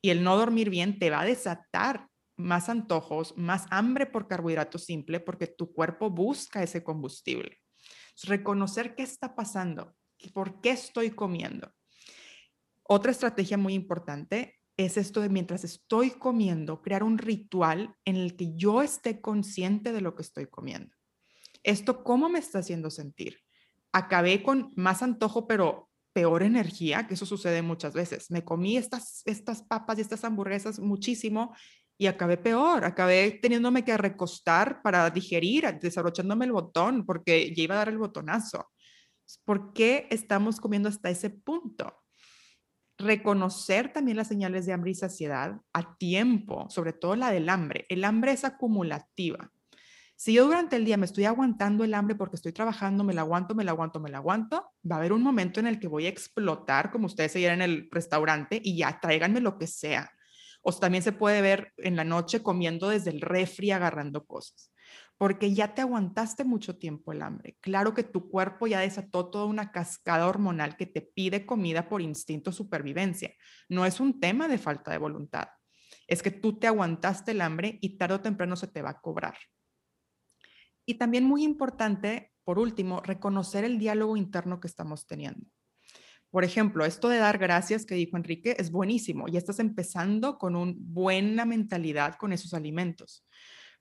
[0.02, 4.78] Y el no dormir bien te va a desatar más antojos, más hambre por carbohidrato
[4.78, 7.58] simple, porque tu cuerpo busca ese combustible.
[8.24, 9.94] reconocer qué está pasando,
[10.34, 11.72] por qué estoy comiendo
[12.92, 18.36] otra estrategia muy importante es esto de mientras estoy comiendo, crear un ritual en el
[18.36, 20.94] que yo esté consciente de lo que estoy comiendo.
[21.62, 23.38] ¿Esto cómo me está haciendo sentir?
[23.92, 28.30] Acabé con más antojo, pero peor energía, que eso sucede muchas veces.
[28.30, 31.54] Me comí estas, estas papas y estas hamburguesas muchísimo
[31.96, 37.74] y acabé peor, acabé teniéndome que recostar para digerir, desabrochándome el botón porque ya iba
[37.74, 38.70] a dar el botonazo.
[39.44, 42.01] ¿Por qué estamos comiendo hasta ese punto?
[43.02, 47.84] Reconocer también las señales de hambre y saciedad a tiempo, sobre todo la del hambre.
[47.88, 49.50] El hambre es acumulativa.
[50.16, 53.22] Si yo durante el día me estoy aguantando el hambre porque estoy trabajando, me la
[53.22, 55.88] aguanto, me la aguanto, me la aguanto, va a haber un momento en el que
[55.88, 59.66] voy a explotar, como ustedes se vieron en el restaurante, y ya tráiganme lo que
[59.66, 60.10] sea.
[60.62, 64.71] O también se puede ver en la noche comiendo desde el refri, agarrando cosas
[65.18, 67.56] porque ya te aguantaste mucho tiempo el hambre.
[67.60, 72.02] Claro que tu cuerpo ya desató toda una cascada hormonal que te pide comida por
[72.02, 73.32] instinto supervivencia.
[73.68, 75.48] No es un tema de falta de voluntad.
[76.08, 79.00] Es que tú te aguantaste el hambre y tarde o temprano se te va a
[79.00, 79.36] cobrar.
[80.84, 85.46] Y también muy importante, por último, reconocer el diálogo interno que estamos teniendo.
[86.30, 89.28] Por ejemplo, esto de dar gracias que dijo Enrique es buenísimo.
[89.28, 93.24] Ya estás empezando con una buena mentalidad con esos alimentos.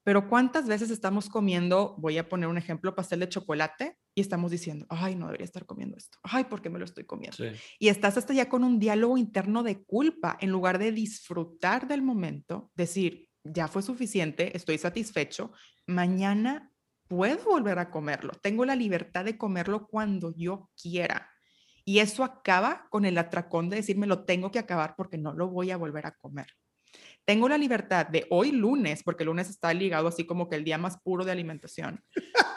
[0.03, 4.51] Pero ¿cuántas veces estamos comiendo, voy a poner un ejemplo, pastel de chocolate y estamos
[4.51, 7.37] diciendo, ay, no debería estar comiendo esto, ay, ¿por qué me lo estoy comiendo?
[7.79, 12.01] Y estás hasta ya con un diálogo interno de culpa en lugar de disfrutar del
[12.01, 15.51] momento, decir, ya fue suficiente, estoy satisfecho,
[15.87, 16.71] mañana
[17.07, 21.29] puedo volver a comerlo, tengo la libertad de comerlo cuando yo quiera.
[21.83, 25.49] Y eso acaba con el atracón de decirme lo tengo que acabar porque no lo
[25.49, 26.47] voy a volver a comer.
[27.31, 30.65] Tengo la libertad de hoy lunes, porque el lunes está ligado así como que el
[30.65, 32.03] día más puro de alimentación,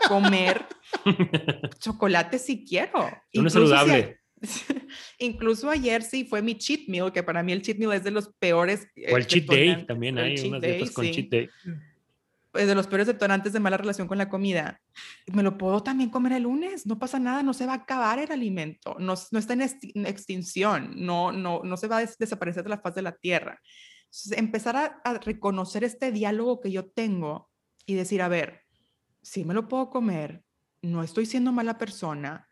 [0.09, 0.67] comer
[1.79, 3.09] chocolate si quiero.
[3.35, 4.19] No es saludable.
[5.21, 8.11] incluso ayer sí fue mi cheat meal, que para mí el cheat meal es de
[8.11, 8.89] los peores.
[8.97, 11.49] o el eh, cheat day, también hay unas dietas con cheat day.
[12.55, 14.81] Es de los peores detonantes de mala relación con la comida.
[15.33, 18.19] Me lo puedo también comer el lunes, no pasa nada, no se va a acabar
[18.19, 19.63] el alimento, no, no está en
[20.05, 23.61] extinción, no, no, no se va a desaparecer de la faz de la tierra
[24.33, 27.51] empezar a, reconocer este diálogo que yo tengo
[27.87, 28.63] y decir, a ver,
[29.23, 30.45] si me lo puedo comer,
[30.83, 32.47] no estoy siendo mala persona,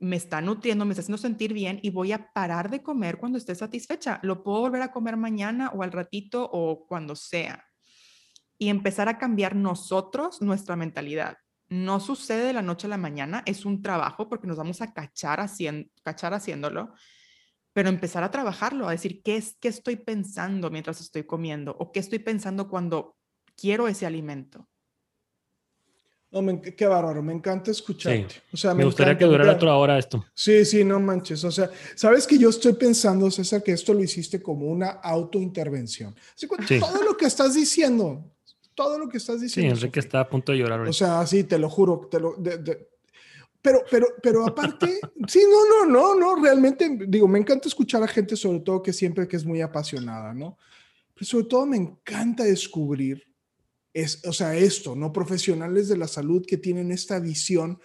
[0.00, 3.38] me está nutriendo, me está haciendo sentir bien y voy a parar de comer cuando
[3.38, 4.20] esté satisfecha.
[4.22, 7.64] Lo puedo volver a comer mañana o al ratito o cuando sea.
[8.58, 11.38] Y empezar a cambiar nosotros nuestra mentalidad.
[11.68, 14.92] No sucede de la noche a la mañana, es un trabajo porque nos vamos a
[14.92, 16.92] cachar, haciendo, cachar haciéndolo
[17.78, 21.76] pero empezar a trabajarlo, a decir, ¿qué, es, ¿qué estoy pensando mientras estoy comiendo?
[21.78, 23.14] ¿O qué estoy pensando cuando
[23.54, 24.66] quiero ese alimento?
[26.32, 28.34] No, qué bárbaro, me encanta escucharte.
[28.52, 30.26] O sea, me, gustaría que durara otra hora esto.
[30.34, 31.44] Sí, sí, no manches.
[31.44, 36.16] O sea, sabes que yo estoy pensando, César, que esto lo hiciste como una autointervención.
[36.34, 36.80] Así sí.
[36.80, 38.28] Todo lo que estás diciendo,
[38.74, 39.76] todo lo que estás diciendo.
[39.76, 40.80] Sí, Enrique está a punto de llorar.
[40.80, 42.34] O sea, sí, te lo juro, te lo,
[43.60, 48.08] pero, pero, pero aparte, sí, no, no, no, no, realmente, digo, me encanta escuchar a
[48.08, 50.56] gente, sobre todo que siempre que es muy apasionada, ¿no?
[51.14, 53.26] Pero sobre todo me encanta descubrir,
[53.92, 55.12] es, o sea, esto, ¿no?
[55.12, 57.80] Profesionales de la salud que tienen esta visión.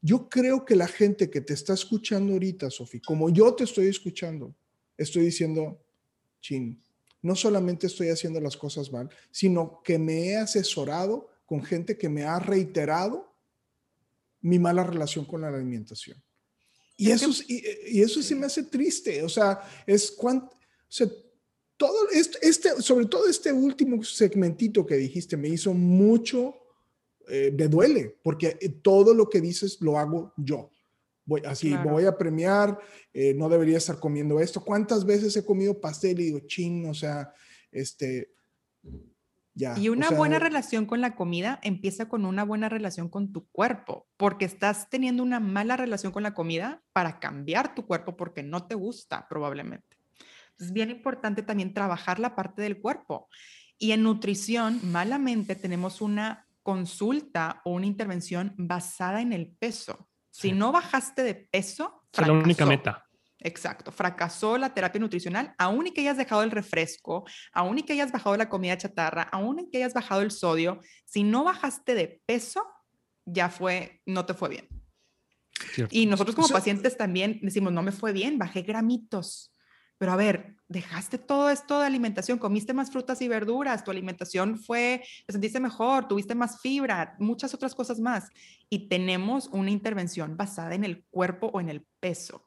[0.00, 3.88] Yo creo que la gente que te está escuchando ahorita, Sofi, como yo te estoy
[3.88, 4.54] escuchando,
[4.96, 5.84] estoy diciendo,
[6.40, 6.82] chin,
[7.22, 12.08] no solamente estoy haciendo las cosas mal, sino que me he asesorado con gente que
[12.08, 13.35] me ha reiterado
[14.40, 16.22] mi mala relación con la alimentación.
[16.96, 21.06] Y eso, y, eso sí me hace triste, o sea, es cuánto, o sea,
[21.76, 26.54] todo este, este, sobre todo este último segmentito que dijiste me hizo mucho,
[27.28, 30.70] eh, me duele, porque eh, todo lo que dices lo hago yo.
[31.26, 32.78] Voy, así, voy a premiar,
[33.12, 34.64] eh, no debería estar comiendo esto.
[34.64, 37.34] ¿Cuántas veces he comido pastel y digo, ching, o sea,
[37.72, 38.32] este,
[39.76, 44.06] y una buena relación con la comida empieza con una buena relación con tu cuerpo,
[44.16, 48.66] porque estás teniendo una mala relación con la comida para cambiar tu cuerpo porque no
[48.66, 49.96] te gusta probablemente.
[50.58, 53.28] Es bien importante también trabajar la parte del cuerpo.
[53.78, 60.08] Y en nutrición, malamente tenemos una consulta o una intervención basada en el peso.
[60.30, 63.05] Si no bajaste de peso, es la única meta.
[63.40, 67.92] Exacto, fracasó la terapia nutricional, aún y que hayas dejado el refresco, aún y que
[67.92, 71.94] hayas bajado la comida chatarra, aún y que hayas bajado el sodio, si no bajaste
[71.94, 72.66] de peso,
[73.26, 74.68] ya fue, no te fue bien.
[75.90, 79.52] Y nosotros como pacientes también decimos, no me fue bien, bajé gramitos.
[79.98, 84.58] Pero a ver, dejaste todo esto de alimentación, comiste más frutas y verduras, tu alimentación
[84.58, 88.28] fue, te sentiste mejor, tuviste más fibra, muchas otras cosas más.
[88.68, 92.45] Y tenemos una intervención basada en el cuerpo o en el peso.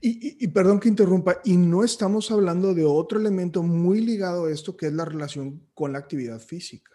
[0.00, 4.76] Y, perdón que interrumpa, y no estamos hablando de otro elemento muy ligado a esto,
[4.76, 6.92] que es la relación con la actividad física.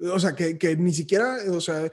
[0.00, 1.90] O sea, que, que, ni siquiera, o sea,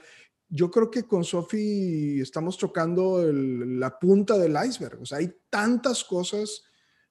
[0.48, 5.00] yo creo que con Sofi estamos tocando la punta del iceberg.
[5.00, 6.62] O sea, hay tantas cosas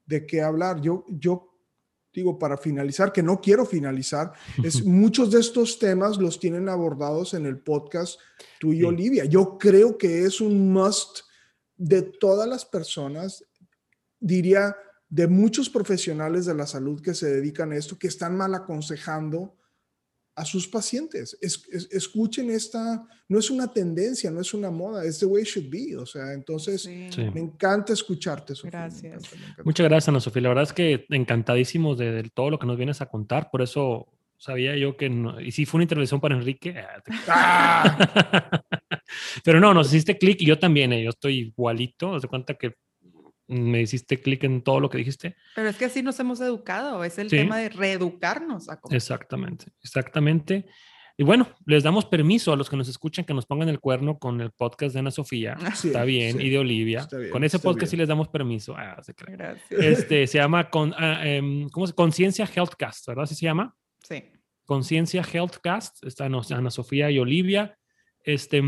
[0.06, 0.80] de qué hablar.
[0.82, 1.52] Yo, yo
[2.14, 4.32] digo, para finalizar, que no quiero finalizar,
[4.64, 8.20] es muchos de estos temas los tienen abordados en el podcast
[8.60, 9.26] tú y Olivia.
[9.26, 11.20] Yo creo que es un must
[11.78, 13.46] de todas las personas,
[14.20, 14.76] diría,
[15.10, 19.56] de muchos profesionales de la salud que se dedican a esto, que están mal aconsejando
[20.36, 21.38] a sus pacientes.
[21.42, 25.70] escuchen esta, no es una tendencia, no es una moda, es the way it should
[25.70, 25.96] be.
[25.96, 28.72] O sea, entonces me encanta escucharte, Sofía.
[28.72, 29.24] Gracias.
[29.64, 30.42] Muchas gracias, Ana Sofía.
[30.42, 33.50] La verdad es que encantadísimos de, todo lo que nos vienes a contar.
[33.50, 34.08] Por eso
[34.38, 36.76] sabía yo que no, y si fue una intervención para Enrique.
[37.28, 37.98] Ah,
[39.44, 42.20] Pero no, nos hiciste clic y yo también, eh, yo estoy igualito.
[42.20, 42.76] de cuenta que
[43.48, 45.36] me hiciste clic en todo lo que dijiste.
[45.56, 48.70] Pero es que así nos hemos educado, es el tema de reeducarnos.
[48.70, 50.66] A exactamente, exactamente.
[51.18, 54.20] Y bueno, les damos permiso a los que nos escuchan que nos pongan el cuerno
[54.20, 55.56] con el podcast de Ana Sofía.
[55.84, 57.08] está bien, y de Olivia.
[57.32, 58.76] con ese podcast sí les damos permiso.
[58.78, 59.72] Ah, se Gracias.
[59.72, 63.24] Este, se llama con, ah, em, ¿cómo se Conciencia Healthcast, ¿verdad?
[63.24, 63.76] ¿Así se llama?
[64.66, 66.04] Conciencia Healthcast.
[66.04, 67.78] Está Ana Sofía y Olivia.
[68.24, 68.62] Este,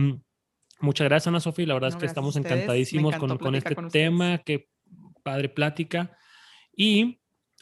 [0.79, 1.67] Muchas gracias, Ana Sofía.
[1.67, 4.37] La verdad es que estamos encantadísimos con, con, este tema.
[4.39, 4.69] Qué
[5.23, 6.15] padre plática.
[6.75, 7.19] Y,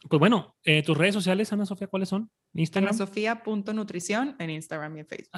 [0.09, 2.29] pues bueno, eh, tus redes sociales, Ana Sofía, ¿cuáles son?
[2.53, 2.89] Instagram.
[2.89, 5.29] Anasofía.nutrición en Instagram y en Facebook.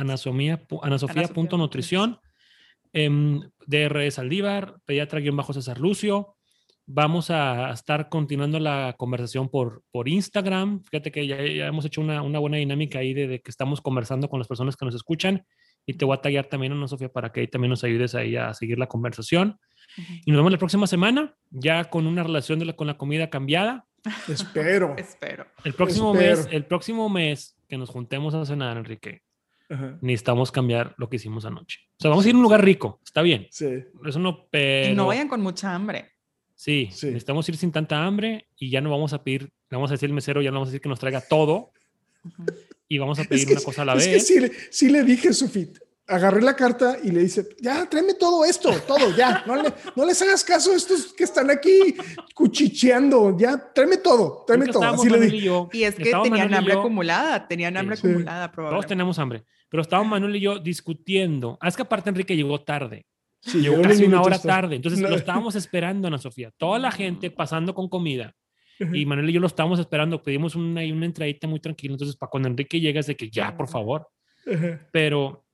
[0.84, 2.20] Anasofía.nutrición.
[2.94, 6.37] Eh, DR Saldívar, pediatra-césar Lucio.
[6.90, 10.84] Vamos a estar continuando la conversación por, por Instagram.
[10.90, 14.30] Fíjate que ya, hemos hecho una, una, buena dinámica ahí de, de, que estamos conversando
[14.30, 15.46] con las personas que nos escuchan
[15.90, 18.36] y te voy a tallar también, Ana Sofía, para que ahí también nos ayudes ahí
[18.36, 19.58] a seguir la conversación.
[20.26, 23.30] Y nos vemos la próxima semana, ya con una relación de la, con la comida
[23.30, 23.86] cambiada.
[24.28, 24.96] Espero.
[24.98, 25.46] Espero.
[25.64, 29.24] El próximo mes, el próximo mes que nos juntemos a cenar, Enrique,
[30.02, 31.80] necesitamos cambiar lo que hicimos anoche.
[31.92, 33.48] O sea, vamos a ir a un lugar rico, está bien.
[33.50, 33.86] Sí.
[34.06, 34.92] Eso no, pero...
[34.92, 36.12] Y no vayan con mucha hambre.
[36.58, 39.92] Sí, sí, necesitamos ir sin tanta hambre y ya no vamos a pedir, le vamos
[39.92, 41.72] a decir al mesero, ya no vamos a decir que nos traiga todo,
[42.88, 44.08] y vamos a pedir una cosa a la vez.
[44.08, 45.78] Es que sí, le dije, Sufit,
[46.08, 49.62] agarré la carta y le dice, ya, tráeme todo esto, todo, ya, no,
[49.96, 51.96] no les hagas caso a estos que están aquí
[52.34, 54.84] cuchicheando, ya, tráeme todo, tráeme todo.
[54.84, 55.52] Así le dije.
[55.74, 58.82] Y, es que tenían hambre acumulada, tenían hambre acumulada, probablemente.
[58.82, 61.60] Todos tenemos hambre, pero estábamos Manuel y yo discutiendo.
[61.62, 63.06] Ah, es que aparte Enrique llegó tarde.
[63.54, 66.52] Llegó casi una hora tarde, entonces lo estábamos esperando, Ana Sofía.
[66.58, 68.36] Toda la gente pasando con comida.
[68.94, 71.94] Y Manuel y yo lo estábamos esperando, pedimos una, una entradita muy tranquila.
[71.94, 74.08] Entonces, para cuando Enrique llega, es de que ya, por favor.
[74.92, 75.46] Pero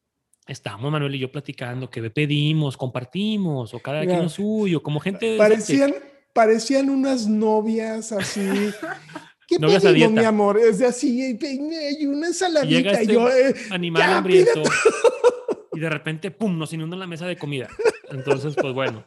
[0.47, 5.37] estábamos Manuel y yo platicando que pedimos, compartimos, o cada quien lo suyo, como gente.
[5.37, 5.93] Parecían,
[6.33, 8.41] parecían unas novias así.
[9.47, 10.57] ¿Qué novias pedimos, mi amor?
[10.57, 13.03] Es de así, y una ensaladita.
[13.03, 14.63] Y, yo, eh, animal hambriento.
[15.73, 17.67] Y de repente, pum, nos inunda la mesa de comida.
[18.09, 19.05] Entonces, pues bueno.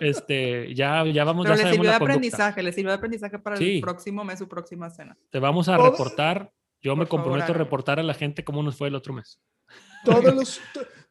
[0.00, 3.80] Este, ya, ya vamos Pero le sirvió de aprendizaje, le sirvió de aprendizaje para el
[3.80, 5.16] próximo mes, su próxima cena.
[5.30, 8.88] Te vamos a reportar, yo me comprometo a reportar a la gente cómo nos fue
[8.88, 9.40] el otro mes.
[10.04, 10.60] Todos los,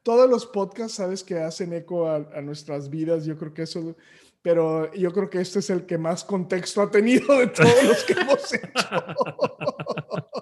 [0.03, 3.95] todos los podcasts, sabes, que hacen eco a, nuestras vidas, yo creo que eso,
[4.41, 8.03] pero yo creo que este es el que más contexto ha tenido de todos los
[8.03, 8.65] que hemos hecho.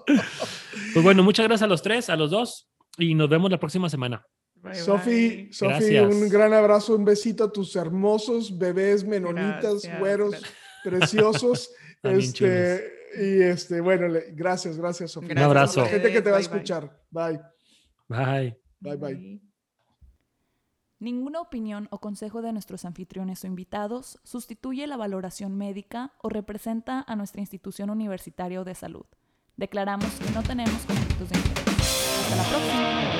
[0.94, 2.66] Pues bueno, muchas gracias a los tres, a los dos,
[2.98, 4.26] y nos vemos la próxima semana.
[4.74, 10.34] Sofi, Sofi, un gran abrazo, un besito a tus hermosos bebés menonitas, güeros,
[10.84, 11.70] preciosos.
[12.02, 15.30] este, y este, bueno, gracias, gracias, Sofi.
[15.30, 15.82] Un abrazo.
[15.82, 17.02] la gente que te va a escuchar.
[17.10, 17.40] Bye.
[18.08, 18.58] Bye.
[18.80, 19.40] Bye, bye.
[21.00, 27.04] Ninguna opinión o consejo de nuestros anfitriones o invitados sustituye la valoración médica o representa
[27.06, 29.06] a nuestra institución universitaria de salud.
[29.56, 31.67] Declaramos que no tenemos conflictos de interés.
[32.28, 33.17] Hasta la próxima.